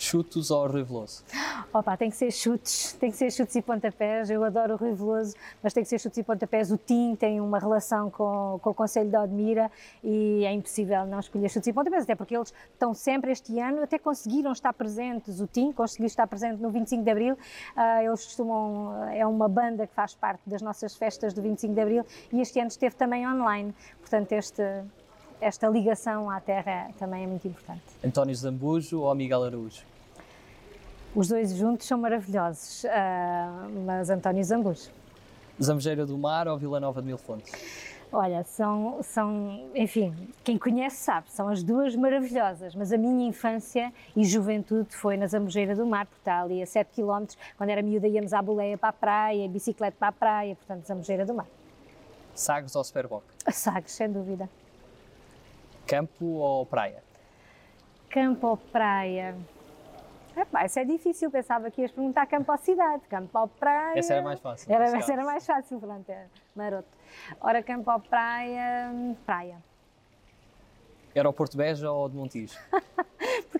Chutos 0.01 0.49
ou 0.49 0.67
Rui 0.67 0.83
Veloso? 0.83 1.23
Opa, 1.71 1.95
tem 1.95 2.09
que 2.09 2.15
ser 2.15 2.31
chutes, 2.31 2.93
tem 2.93 3.11
que 3.11 3.17
ser 3.17 3.31
chutes 3.31 3.55
e 3.55 3.61
pontapés. 3.61 4.31
Eu 4.31 4.43
adoro 4.43 4.73
o 4.73 4.77
Rui 4.77 4.93
Veloso, 4.93 5.35
mas 5.61 5.73
tem 5.73 5.83
que 5.83 5.89
ser 5.89 5.99
chutes 5.99 6.17
e 6.17 6.23
pontapés. 6.23 6.71
O 6.71 6.77
Tim 6.77 7.15
tem 7.15 7.39
uma 7.39 7.59
relação 7.59 8.09
com, 8.09 8.59
com 8.63 8.71
o 8.71 8.73
Conselho 8.73 9.11
de 9.11 9.15
Odmira 9.15 9.71
e 10.03 10.43
é 10.43 10.51
impossível 10.51 11.05
não 11.05 11.19
escolher 11.19 11.49
chutes 11.49 11.67
e 11.67 11.73
pontapés, 11.73 12.03
até 12.03 12.15
porque 12.15 12.35
eles 12.35 12.51
estão 12.73 12.95
sempre 12.95 13.31
este 13.31 13.59
ano, 13.59 13.83
até 13.83 13.99
conseguiram 13.99 14.51
estar 14.51 14.73
presentes. 14.73 15.39
O 15.39 15.45
Tim 15.45 15.71
conseguiu 15.71 16.07
estar 16.07 16.25
presente 16.25 16.59
no 16.59 16.71
25 16.71 17.03
de 17.03 17.11
Abril. 17.11 17.37
Ah, 17.75 18.03
eles 18.03 18.25
costumam, 18.25 19.07
é 19.13 19.25
uma 19.25 19.47
banda 19.47 19.85
que 19.85 19.93
faz 19.93 20.15
parte 20.15 20.41
das 20.47 20.63
nossas 20.63 20.95
festas 20.95 21.31
do 21.31 21.43
25 21.43 21.75
de 21.75 21.79
Abril 21.79 22.05
e 22.33 22.41
este 22.41 22.59
ano 22.59 22.69
esteve 22.69 22.95
também 22.95 23.27
online. 23.27 23.71
Portanto, 23.99 24.31
este, 24.31 24.63
esta 25.39 25.67
ligação 25.67 26.29
à 26.29 26.39
terra 26.39 26.89
também 26.97 27.23
é 27.23 27.27
muito 27.27 27.47
importante. 27.47 27.83
António 28.03 28.35
Zambujo 28.35 29.01
ou 29.01 29.13
Miguel 29.13 29.43
Araújo? 29.43 29.90
Os 31.13 31.27
dois 31.27 31.53
juntos 31.53 31.85
são 31.85 31.97
maravilhosos, 31.97 32.85
ah, 32.85 33.67
mas 33.85 34.09
António 34.09 34.41
Zambujo. 34.43 34.89
Zambujeira 35.61 36.05
do 36.05 36.17
Mar 36.17 36.47
ou 36.47 36.57
Vila 36.57 36.79
Nova 36.79 37.01
de 37.01 37.07
Mil 37.07 37.17
Fontes? 37.17 37.51
Olha, 38.13 38.43
são, 38.43 38.99
são, 39.03 39.69
enfim, 39.75 40.13
quem 40.43 40.57
conhece 40.57 40.97
sabe, 40.97 41.29
são 41.29 41.49
as 41.49 41.63
duas 41.63 41.95
maravilhosas, 41.95 42.75
mas 42.75 42.93
a 42.93 42.97
minha 42.97 43.27
infância 43.27 43.91
e 44.15 44.23
juventude 44.23 44.95
foi 44.95 45.17
na 45.17 45.27
Zambujeira 45.27 45.75
do 45.75 45.85
Mar, 45.85 46.05
porque 46.05 46.19
está 46.19 46.41
ali 46.41 46.61
a 46.61 46.65
7 46.65 46.89
km, 46.93 47.25
quando 47.57 47.69
era 47.69 47.81
miúda 47.81 48.07
íamos 48.07 48.33
à 48.33 48.41
boleia 48.41 48.77
para 48.77 48.89
a 48.89 48.93
praia, 48.93 49.49
bicicleta 49.49 49.95
para 49.97 50.07
a 50.09 50.11
praia, 50.13 50.55
portanto, 50.55 50.85
Zambujeira 50.85 51.25
do 51.25 51.33
Mar. 51.33 51.47
Sagres 52.33 52.73
ou 52.75 52.83
Superboc? 52.83 53.23
Sagres, 53.51 53.91
sem 53.91 54.09
dúvida. 54.09 54.49
Campo 55.85 56.25
ou 56.25 56.65
praia? 56.65 57.03
Campo 58.09 58.47
ou 58.47 58.57
praia? 58.57 59.35
Epá, 60.35 60.65
isso 60.65 60.79
é 60.79 60.85
difícil, 60.85 61.29
pensava 61.29 61.69
que 61.69 61.81
ias 61.81 61.91
perguntar 61.91 62.25
campo 62.25 62.51
ou 62.51 62.57
cidade, 62.57 63.03
campo 63.09 63.37
ou 63.37 63.47
praia... 63.47 63.99
Essa 63.99 64.13
era 64.13 64.21
mais 64.21 64.39
fácil. 64.39 64.73
Era, 64.73 64.85
essa 64.85 65.13
era 65.13 65.25
mais 65.25 65.45
fácil, 65.45 65.79
pronto, 65.79 66.09
é 66.09 66.25
maroto. 66.55 66.87
Ora, 67.41 67.61
campo 67.61 67.91
ou 67.91 67.99
praia, 67.99 68.89
hum, 68.93 69.15
praia. 69.25 69.57
Aeroporto 71.13 71.57
Beja 71.57 71.91
ou 71.91 72.07
de 72.07 72.15
Montijo? 72.15 72.57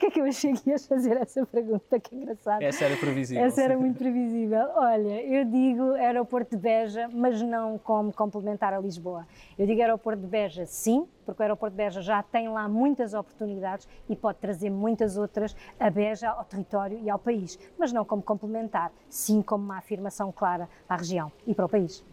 Porquê 0.02 0.08
é 0.08 0.10
que 0.10 0.20
eu 0.20 0.26
achei 0.26 0.54
que 0.54 0.68
ias 0.72 0.88
fazer 0.88 1.16
essa 1.16 1.46
pergunta? 1.46 2.00
Que 2.00 2.16
engraçado. 2.16 2.64
Essa 2.64 2.86
era 2.86 2.98
previsível. 2.98 3.46
Essa 3.46 3.62
era 3.62 3.78
muito 3.78 4.00
previsível. 4.00 4.68
Olha, 4.74 5.22
eu 5.22 5.46
digo 5.46 5.94
aeroporto 5.94 6.56
de 6.56 6.58
Beja, 6.60 7.08
mas 7.14 7.40
não 7.44 7.78
como 7.78 8.12
complementar 8.12 8.74
a 8.74 8.80
Lisboa. 8.80 9.28
Eu 9.60 9.68
digo 9.68 9.80
aeroporto 9.80 10.20
de 10.20 10.28
Beja, 10.28 10.66
sim, 10.66 11.08
porque 11.24 11.40
o 11.40 11.44
aeroporto 11.44 11.76
de 11.76 11.84
Beja 11.84 12.02
já 12.02 12.24
tem 12.24 12.50
lá 12.50 12.68
muitas 12.68 13.14
oportunidades 13.14 13.88
e 14.10 14.16
pode 14.16 14.40
trazer 14.40 14.72
muitas 14.72 15.18
outras 15.18 15.56
a 15.80 15.88
Beja, 15.92 16.32
ao 16.32 16.46
território 16.46 17.00
e 17.04 17.08
ao 17.08 17.20
país, 17.20 17.60
mas 17.78 17.94
não 17.94 18.04
como 18.04 18.24
complementar, 18.24 18.92
sim 19.08 19.44
como 19.44 19.64
uma 19.64 19.78
afirmação 19.78 20.32
clara 20.32 20.68
a 20.90 20.96
região 20.96 21.32
e 21.46 21.54
para 21.54 21.66
o 21.66 21.70
país. 21.70 22.04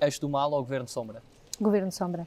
Eixo 0.00 0.22
do 0.22 0.28
Mal 0.30 0.50
ou 0.52 0.60
Governo 0.60 0.88
Sombra? 0.88 1.22
Governo 1.60 1.92
Sombra. 1.92 2.26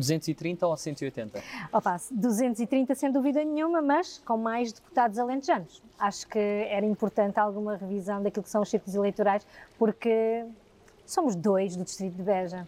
230 0.00 0.66
ou 0.66 0.76
180? 0.76 1.42
Opa, 1.72 1.96
230 2.10 2.94
sem 2.94 3.12
dúvida 3.12 3.44
nenhuma, 3.44 3.80
mas 3.80 4.18
com 4.18 4.36
mais 4.36 4.72
deputados 4.72 5.18
alentejanos. 5.18 5.82
Acho 5.98 6.26
que 6.26 6.38
era 6.38 6.84
importante 6.84 7.38
alguma 7.38 7.76
revisão 7.76 8.22
daquilo 8.22 8.42
que 8.42 8.50
são 8.50 8.62
os 8.62 8.70
círculos 8.70 8.94
eleitorais, 8.94 9.46
porque 9.78 10.44
somos 11.06 11.34
dois 11.36 11.76
do 11.76 11.84
distrito 11.84 12.16
de 12.16 12.22
Beja. 12.22 12.66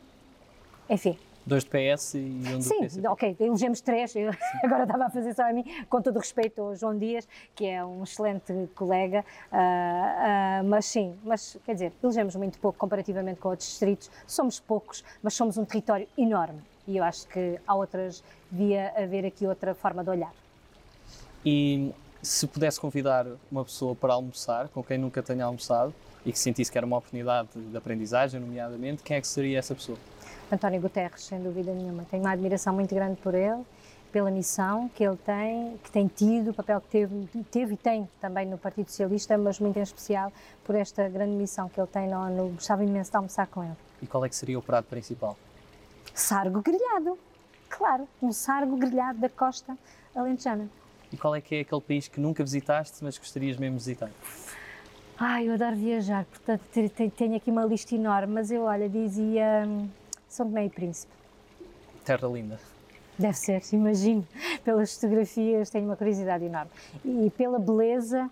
Enfim, 0.88 1.18
Dois 1.45 1.64
do 1.64 1.71
PS 1.71 2.14
e 2.14 2.18
um 2.18 2.59
do 2.59 2.62
sim, 2.62 2.81
PCP. 2.81 3.09
ok, 3.09 3.37
elegemos 3.40 3.81
três, 3.81 4.14
eu 4.14 4.31
agora 4.62 4.85
estava 4.85 5.07
a 5.07 5.11
fazer 5.11 5.35
só 5.35 5.49
a 5.49 5.53
mim, 5.53 5.64
com 5.88 6.01
todo 6.01 6.16
o 6.16 6.18
respeito 6.21 6.62
ao 6.62 6.77
João 6.77 6.97
Dias, 6.97 7.27
que 7.55 7.66
é 7.66 7.85
um 7.85 8.05
excelente 8.05 8.53
colega, 8.77 9.25
ah, 9.51 10.61
ah, 10.61 10.62
mas 10.64 10.87
sim, 10.87 11.16
mas 11.25 11.59
quer 11.64 11.75
dizer, 11.75 11.92
elegemos 12.03 12.37
muito 12.37 12.61
pouco 12.61 12.79
comparativamente 12.79 13.40
com 13.40 13.49
outros 13.49 13.68
distritos, 13.68 14.09
somos 14.25 14.61
poucos, 14.61 15.05
mas 15.21 15.35
somos 15.35 15.59
um 15.59 15.64
território 15.64 16.07
enorme 16.16 16.62
e 16.87 16.97
eu 16.97 17.05
acho 17.05 17.27
que 17.29 17.59
há 17.66 17.75
outras, 17.75 18.23
devia 18.51 18.92
haver 18.97 19.25
aqui 19.25 19.47
outra 19.47 19.75
forma 19.75 20.03
de 20.03 20.11
olhar. 20.11 20.33
E 21.45 21.92
se 22.23 22.47
pudesse 22.47 22.81
convidar 22.81 23.27
uma 23.51 23.64
pessoa 23.64 23.95
para 23.95 24.14
almoçar, 24.14 24.68
com 24.68 24.83
quem 24.83 24.99
nunca 24.99 25.23
tenha 25.23 25.45
almoçado, 25.45 25.92
e 26.25 26.33
que 26.33 26.38
sentisse 26.38 26.71
que 26.71 26.79
era 26.79 26.87
uma 26.87 26.99
oportunidade 26.99 27.49
de 27.55 27.77
aprendizagem, 27.77 28.40
nomeadamente, 28.40 29.03
quem 29.03 29.16
é 29.16 29.21
que 29.21 29.27
seria 29.27 29.59
essa 29.59 29.75
pessoa? 29.75 29.99
António 30.51 30.81
Guterres, 30.81 31.25
sem 31.25 31.42
dúvida 31.42 31.73
nenhuma. 31.73 32.05
Tenho 32.11 32.23
uma 32.23 32.31
admiração 32.31 32.73
muito 32.75 32.95
grande 32.95 33.16
por 33.16 33.35
ele, 33.35 33.64
pela 34.12 34.31
missão 34.31 34.88
que 34.95 35.03
ele 35.03 35.16
tem, 35.16 35.79
que 35.83 35.90
tem 35.90 36.07
tido, 36.07 36.51
o 36.51 36.55
papel 36.55 36.81
que 36.81 36.88
teve, 36.88 37.29
teve 37.51 37.75
e 37.75 37.77
tem 37.77 38.09
também 38.21 38.47
no 38.47 38.59
Partido 38.59 38.88
Socialista, 38.88 39.37
mas 39.38 39.59
muito 39.59 39.79
em 39.79 39.83
especial 39.83 40.31
por 40.62 40.75
esta 40.75 41.09
grande 41.09 41.33
missão 41.33 41.68
que 41.68 41.81
ele 41.81 41.88
tem 41.88 42.07
na 42.07 42.27
ONU. 42.27 42.51
Gostava 42.51 42.85
imenso 42.85 43.11
de 43.11 43.16
almoçar 43.16 43.47
com 43.47 43.64
ele. 43.64 43.77
E 44.03 44.07
qual 44.07 44.25
é 44.25 44.29
que 44.29 44.37
seria 44.37 44.59
o 44.59 44.62
prato 44.62 44.87
principal? 44.87 45.37
Sargo 46.14 46.61
grelhado, 46.61 47.18
claro, 47.68 48.07
um 48.22 48.33
sargo 48.33 48.77
grelhado 48.77 49.18
da 49.18 49.29
costa 49.29 49.77
alentejana. 50.14 50.68
E 51.12 51.16
qual 51.16 51.35
é 51.35 51.40
que 51.40 51.55
é 51.57 51.61
aquele 51.61 51.81
país 51.81 52.09
que 52.09 52.20
nunca 52.20 52.42
visitaste, 52.42 53.03
mas 53.03 53.18
gostarias 53.18 53.57
mesmo 53.57 53.77
de 53.79 53.85
visitar? 53.85 54.11
Ai, 55.18 55.48
eu 55.48 55.55
adoro 55.55 55.77
viajar, 55.77 56.25
portanto 56.25 56.62
te- 56.72 56.88
te- 56.88 57.11
tenho 57.11 57.37
aqui 57.37 57.51
uma 57.51 57.64
lista 57.64 57.94
enorme, 57.94 58.33
mas 58.33 58.51
eu, 58.51 58.62
olha, 58.62 58.88
dizia 58.88 59.64
hum, 59.66 59.88
São 60.29 60.46
Tomé 60.46 60.66
e 60.66 60.70
Príncipe. 60.70 61.12
Terra 62.05 62.27
linda. 62.29 62.59
Deve 63.18 63.35
ser, 63.37 63.62
imagino. 63.72 64.27
Pelas 64.64 64.94
fotografias 64.94 65.70
tenho 65.70 65.85
uma 65.85 65.96
curiosidade 65.96 66.44
enorme. 66.44 66.70
E 67.05 67.31
pela 67.37 67.59
beleza 67.59 68.29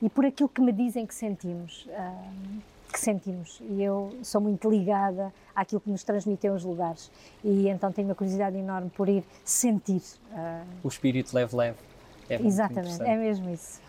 e 0.00 0.08
por 0.08 0.24
aquilo 0.24 0.48
que 0.48 0.60
me 0.60 0.72
dizem 0.72 1.04
que 1.06 1.14
sentimos. 1.14 1.86
Uh, 1.86 2.62
que 2.92 3.00
sentimos. 3.00 3.60
E 3.68 3.82
eu 3.82 4.14
sou 4.22 4.40
muito 4.40 4.70
ligada 4.70 5.32
àquilo 5.54 5.80
que 5.80 5.90
nos 5.90 6.04
transmitem 6.04 6.50
os 6.50 6.64
lugares. 6.64 7.10
E 7.42 7.68
então 7.68 7.90
tenho 7.90 8.08
uma 8.08 8.14
curiosidade 8.14 8.56
enorme 8.56 8.90
por 8.90 9.08
ir 9.08 9.24
sentir. 9.44 10.02
Uh... 10.30 10.64
O 10.84 10.88
espírito 10.88 11.34
leve-leve. 11.34 11.78
É 12.28 12.40
Exatamente, 12.40 13.02
é 13.02 13.16
mesmo 13.16 13.50
isso. 13.50 13.80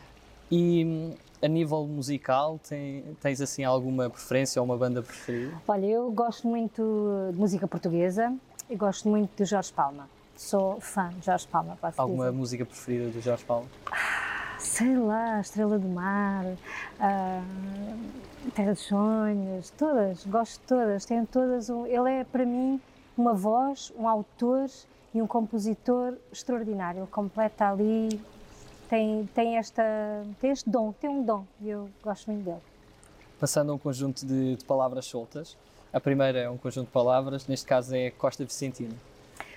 E 0.52 1.16
a 1.42 1.48
nível 1.48 1.86
musical, 1.86 2.60
tem, 2.68 3.04
tens 3.22 3.42
assim 3.42 3.64
alguma 3.64 4.10
preferência 4.10 4.62
ou 4.62 4.66
uma 4.66 4.78
banda 4.78 5.02
preferida? 5.02 5.54
Olha, 5.68 5.86
eu 5.86 6.12
gosto 6.12 6.48
muito 6.48 7.30
de 7.32 7.38
música 7.38 7.68
portuguesa 7.68 8.34
e 8.70 8.76
gosto 8.76 9.10
muito 9.10 9.36
de 9.36 9.46
Jorge 9.46 9.72
Palma. 9.74 10.10
Sou 10.36 10.80
fã 10.80 11.10
de 11.10 11.26
Jorge 11.26 11.48
Palma, 11.48 11.78
posso 11.80 12.02
Alguma 12.02 12.26
dizer. 12.26 12.38
música 12.38 12.66
preferida 12.66 13.10
do 13.10 13.22
Jorge 13.22 13.44
Palma? 13.46 13.68
Ah, 13.92 14.23
sei 14.64 14.98
lá, 14.98 15.40
Estrela 15.40 15.78
do 15.78 15.88
Mar, 15.88 16.46
uh, 16.46 18.52
Terra 18.56 18.74
dos 18.74 18.84
Sonhos, 18.84 19.70
todas, 19.72 20.26
gosto 20.26 20.62
de 20.62 20.68
todas, 20.68 21.06
tenho 21.06 21.28
todas. 21.28 21.70
Um, 21.70 21.86
ele 21.86 22.10
é 22.10 22.24
para 22.24 22.46
mim 22.46 22.82
uma 23.18 23.34
voz, 23.34 23.92
um 23.98 24.08
autor 24.08 24.70
e 25.14 25.22
um 25.22 25.28
compositor 25.28 26.16
extraordinário. 26.32 27.02
Ele 27.02 27.08
completa 27.08 27.70
ali 27.70 28.20
tem, 28.90 29.30
tem, 29.34 29.58
esta, 29.58 29.84
tem 30.40 30.52
este 30.52 30.70
dom, 30.70 30.92
tem 30.94 31.10
um 31.10 31.24
dom 31.24 31.46
e 31.60 31.70
eu 31.70 31.90
gosto 32.04 32.32
muito 32.32 32.46
dele. 32.46 32.62
Passando 33.40 33.72
a 33.72 33.76
um 33.76 33.78
conjunto 33.78 34.26
de, 34.26 34.56
de, 34.56 34.66
palavras 34.66 35.06
soltas, 35.06 35.58
a 35.92 36.00
primeira 36.00 36.40
é 36.40 36.50
um 36.50 36.58
conjunto 36.58 36.88
de 36.88 36.94
palavras, 36.94 37.48
neste 37.48 37.66
caso 37.66 37.96
é 37.96 38.12
Costa 38.12 38.44
Vicentina. 38.44 38.96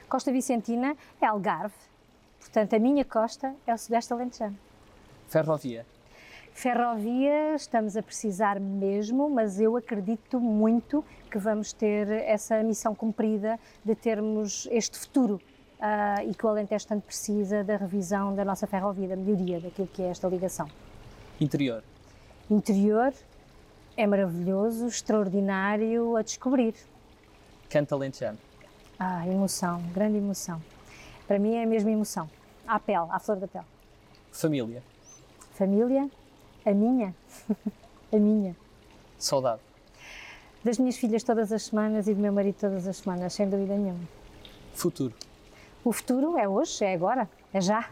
Costa 0.08 0.32
Vicentina 0.32 0.96
é 1.20 1.26
Algarve, 1.26 1.74
portanto 2.40 2.74
a 2.74 2.78
minha 2.78 3.04
costa 3.04 3.54
é 3.66 3.74
o 3.74 3.78
Sudeste 3.78 4.12
Alentejano. 4.12 4.56
Ferrovia. 5.28 5.84
Ferrovia 6.52 7.54
estamos 7.54 7.96
a 7.96 8.02
precisar 8.02 8.58
mesmo, 8.58 9.28
mas 9.28 9.60
eu 9.60 9.76
acredito 9.76 10.40
muito 10.40 11.04
que 11.30 11.38
vamos 11.38 11.72
ter 11.72 12.08
essa 12.08 12.62
missão 12.62 12.94
cumprida 12.94 13.58
de 13.84 13.94
termos 13.94 14.66
este 14.70 14.98
futuro 14.98 15.34
uh, 15.34 16.26
e 16.26 16.34
que 16.34 16.46
o 16.46 16.48
Alentejo 16.48 16.86
tanto 16.86 17.02
precisa 17.02 17.62
da 17.62 17.76
revisão 17.76 18.34
da 18.34 18.44
nossa 18.44 18.66
ferrovia, 18.66 19.08
da 19.08 19.16
melhoria 19.16 19.60
daquilo 19.60 19.88
que 19.88 20.00
é 20.00 20.08
esta 20.08 20.26
ligação. 20.28 20.66
Interior. 21.38 21.84
Interior 22.50 23.12
é 23.96 24.06
maravilhoso, 24.06 24.86
extraordinário 24.86 26.16
a 26.16 26.22
descobrir. 26.22 26.74
Canta 27.68 27.94
Alentejano. 27.94 28.38
Ah, 28.98 29.28
emoção, 29.28 29.82
grande 29.92 30.16
emoção. 30.16 30.62
Para 31.26 31.38
mim 31.38 31.56
é 31.56 31.64
a 31.64 31.66
mesma 31.66 31.90
emoção. 31.90 32.30
À 32.66 32.80
pele, 32.80 33.08
à 33.10 33.18
flor 33.18 33.36
da 33.36 33.46
pele. 33.46 33.66
Família. 34.32 34.82
Família, 35.56 36.10
a 36.66 36.70
minha. 36.72 37.14
a 38.12 38.16
minha. 38.16 38.54
Saudade. 39.18 39.62
Das 40.62 40.76
minhas 40.78 40.98
filhas 40.98 41.22
todas 41.22 41.50
as 41.50 41.62
semanas 41.62 42.06
e 42.06 42.12
do 42.12 42.20
meu 42.20 42.30
marido 42.30 42.56
todas 42.60 42.86
as 42.86 42.98
semanas, 42.98 43.32
sem 43.32 43.48
dúvida 43.48 43.74
nenhuma. 43.74 44.06
Futuro. 44.74 45.14
O 45.82 45.92
futuro 45.92 46.36
é 46.36 46.46
hoje, 46.46 46.84
é 46.84 46.92
agora, 46.92 47.26
é 47.54 47.60
já. 47.62 47.88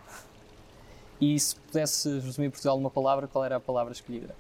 E 1.19 1.39
se 1.41 1.57
pudesse 1.57 2.21
resumir 2.21 2.51
Portugal 2.51 2.77
numa 2.77 2.91
palavra, 2.91 3.27
qual 3.27 3.43
era 3.43 3.57
a 3.57 3.61
palavra 3.61 3.95
escolhida? 3.95 4.35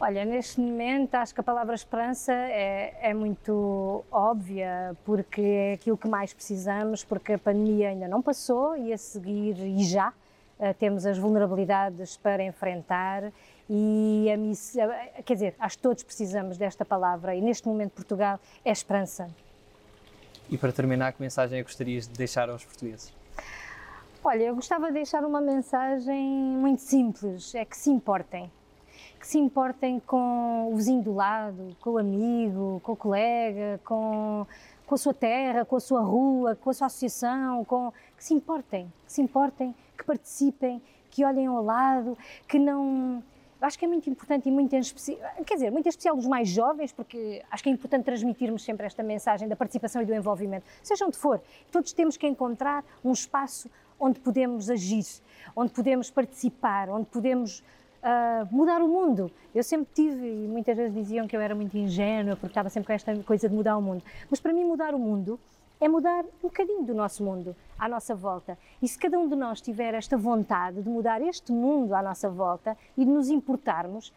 Olha, 0.00 0.24
neste 0.24 0.60
momento 0.60 1.14
acho 1.16 1.34
que 1.34 1.40
a 1.40 1.44
palavra 1.44 1.74
esperança 1.74 2.32
é, 2.32 2.96
é, 3.02 3.12
muito 3.12 4.02
óbvia, 4.10 4.96
porque 5.04 5.42
é 5.42 5.72
aquilo 5.74 5.98
que 5.98 6.08
mais 6.08 6.32
precisamos, 6.32 7.04
porque 7.04 7.34
a 7.34 7.38
pandemia 7.38 7.90
ainda 7.90 8.08
não 8.08 8.22
passou 8.22 8.76
e 8.78 8.94
a 8.94 8.98
seguir, 8.98 9.58
e 9.58 9.84
já, 9.84 10.14
temos 10.78 11.04
as 11.06 11.18
vulnerabilidades 11.18 12.16
para 12.16 12.42
enfrentar 12.42 13.32
e 13.68 14.30
a 14.32 14.36
missão, 14.36 14.88
quer 15.24 15.34
dizer, 15.34 15.54
acho 15.58 15.76
que 15.76 15.82
todos 15.82 16.02
precisamos 16.02 16.58
desta 16.58 16.84
palavra 16.84 17.34
e 17.34 17.40
neste 17.40 17.66
momento 17.66 17.92
Portugal 17.92 18.38
é 18.64 18.70
esperança. 18.70 19.28
E 20.50 20.58
para 20.58 20.70
terminar, 20.70 21.12
que 21.12 21.22
mensagem 21.22 21.58
é 21.58 21.62
que 21.62 21.68
gostarias 21.68 22.06
de 22.06 22.12
deixar 22.12 22.50
aos 22.50 22.64
portugueses? 22.64 23.14
Olha, 24.24 24.44
eu 24.44 24.54
gostava 24.54 24.88
de 24.88 24.92
deixar 24.92 25.24
uma 25.24 25.40
mensagem 25.40 26.28
muito 26.28 26.82
simples, 26.82 27.54
é 27.54 27.64
que 27.64 27.76
se 27.76 27.90
importem. 27.90 28.50
Que 29.18 29.26
se 29.26 29.38
importem 29.38 29.98
com 30.00 30.70
o 30.70 30.76
vizinho 30.76 31.02
do 31.02 31.14
lado, 31.14 31.76
com 31.80 31.92
o 31.92 31.98
amigo, 31.98 32.80
com 32.84 32.92
o 32.92 32.96
colega, 32.96 33.80
com, 33.84 34.46
com 34.86 34.94
a 34.94 34.98
sua 34.98 35.14
terra, 35.14 35.64
com 35.64 35.76
a 35.76 35.80
sua 35.80 36.02
rua, 36.02 36.54
com 36.54 36.70
a 36.70 36.74
sua 36.74 36.86
associação, 36.86 37.64
com, 37.64 37.92
que 38.16 38.22
se 38.22 38.34
importem, 38.34 38.92
que 39.06 39.12
se 39.12 39.22
importem, 39.22 39.74
que 40.02 40.06
participem, 40.06 40.82
que 41.10 41.24
olhem 41.24 41.46
ao 41.46 41.62
lado, 41.62 42.18
que 42.48 42.58
não, 42.58 43.22
acho 43.60 43.78
que 43.78 43.84
é 43.84 43.88
muito 43.88 44.10
importante 44.10 44.48
e 44.48 44.52
muito 44.52 44.74
especial, 44.74 45.18
quer 45.46 45.54
dizer, 45.54 45.70
muito 45.70 45.88
especial 45.88 46.16
dos 46.16 46.26
mais 46.26 46.48
jovens, 46.48 46.92
porque 46.92 47.42
acho 47.50 47.62
que 47.62 47.68
é 47.68 47.72
importante 47.72 48.04
transmitirmos 48.04 48.64
sempre 48.64 48.86
esta 48.86 49.02
mensagem 49.02 49.48
da 49.48 49.54
participação 49.54 50.02
e 50.02 50.04
do 50.04 50.12
envolvimento, 50.12 50.66
seja 50.82 51.06
onde 51.06 51.16
for. 51.16 51.40
Todos 51.70 51.92
temos 51.92 52.16
que 52.16 52.26
encontrar 52.26 52.84
um 53.04 53.12
espaço 53.12 53.70
onde 54.00 54.18
podemos 54.18 54.68
agir, 54.68 55.04
onde 55.54 55.72
podemos 55.72 56.10
participar, 56.10 56.90
onde 56.90 57.06
podemos 57.06 57.60
uh, 58.02 58.48
mudar 58.50 58.82
o 58.82 58.88
mundo. 58.88 59.30
Eu 59.54 59.62
sempre 59.62 59.88
tive, 59.94 60.26
e 60.26 60.48
muitas 60.48 60.76
vezes 60.76 60.92
diziam 60.92 61.28
que 61.28 61.36
eu 61.36 61.40
era 61.40 61.54
muito 61.54 61.76
ingênua, 61.76 62.34
porque 62.34 62.48
estava 62.48 62.68
sempre 62.68 62.88
com 62.88 62.92
esta 62.92 63.16
coisa 63.22 63.48
de 63.48 63.54
mudar 63.54 63.76
o 63.76 63.82
mundo. 63.82 64.02
Mas 64.28 64.40
para 64.40 64.52
mim, 64.52 64.64
mudar 64.64 64.92
o 64.92 64.98
mundo 64.98 65.38
é 65.82 65.88
mudar 65.88 66.24
um 66.24 66.42
bocadinho 66.48 66.84
do 66.84 66.94
nosso 66.94 67.24
mundo 67.24 67.56
à 67.76 67.88
nossa 67.88 68.14
volta. 68.14 68.56
E 68.80 68.86
se 68.86 68.96
cada 68.96 69.18
um 69.18 69.28
de 69.28 69.34
nós 69.34 69.60
tiver 69.60 69.94
esta 69.94 70.16
vontade 70.16 70.80
de 70.80 70.88
mudar 70.88 71.20
este 71.20 71.50
mundo 71.50 71.92
à 71.92 72.00
nossa 72.00 72.30
volta 72.30 72.78
e 72.96 73.04
de 73.04 73.10
nos 73.10 73.28
importarmos, 73.28 74.12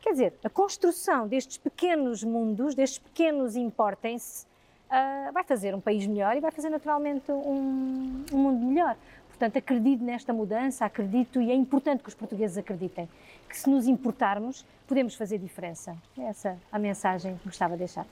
quer 0.00 0.12
dizer, 0.12 0.34
a 0.44 0.48
construção 0.48 1.26
destes 1.26 1.58
pequenos 1.58 2.22
mundos, 2.22 2.72
destes 2.76 3.00
pequenos 3.00 3.56
importem-se, 3.56 4.46
uh, 4.86 5.32
vai 5.32 5.42
fazer 5.42 5.74
um 5.74 5.80
país 5.80 6.06
melhor 6.06 6.36
e 6.36 6.40
vai 6.40 6.52
fazer 6.52 6.70
naturalmente 6.70 7.32
um, 7.32 8.24
um 8.32 8.38
mundo 8.38 8.64
melhor. 8.64 8.96
Portanto, 9.26 9.56
acredito 9.56 10.04
nesta 10.04 10.32
mudança, 10.32 10.84
acredito 10.84 11.42
e 11.42 11.50
é 11.50 11.54
importante 11.54 12.00
que 12.00 12.08
os 12.08 12.14
portugueses 12.14 12.56
acreditem 12.56 13.08
que 13.48 13.58
se 13.58 13.68
nos 13.68 13.88
importarmos, 13.88 14.64
podemos 14.86 15.16
fazer 15.16 15.38
diferença. 15.38 15.96
Essa 16.16 16.50
é 16.50 16.56
a 16.70 16.78
mensagem 16.78 17.36
que 17.38 17.44
gostava 17.44 17.72
de 17.72 17.80
deixar. 17.80 18.06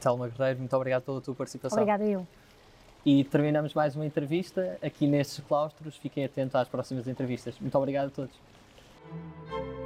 Telma 0.00 0.28
Guerreiro, 0.28 0.58
muito 0.58 0.74
obrigado 0.74 1.04
pela 1.04 1.20
tua 1.20 1.34
participação. 1.34 1.78
Obrigada 1.78 2.04
eu. 2.04 2.26
E 3.04 3.24
terminamos 3.24 3.72
mais 3.72 3.96
uma 3.96 4.04
entrevista 4.04 4.78
aqui 4.82 5.06
nestes 5.06 5.42
claustros. 5.46 5.96
Fiquem 5.96 6.24
atentos 6.24 6.54
às 6.54 6.68
próximas 6.68 7.08
entrevistas. 7.08 7.54
Muito 7.58 7.76
obrigado 7.78 8.08
a 8.08 8.10
todos. 8.10 9.79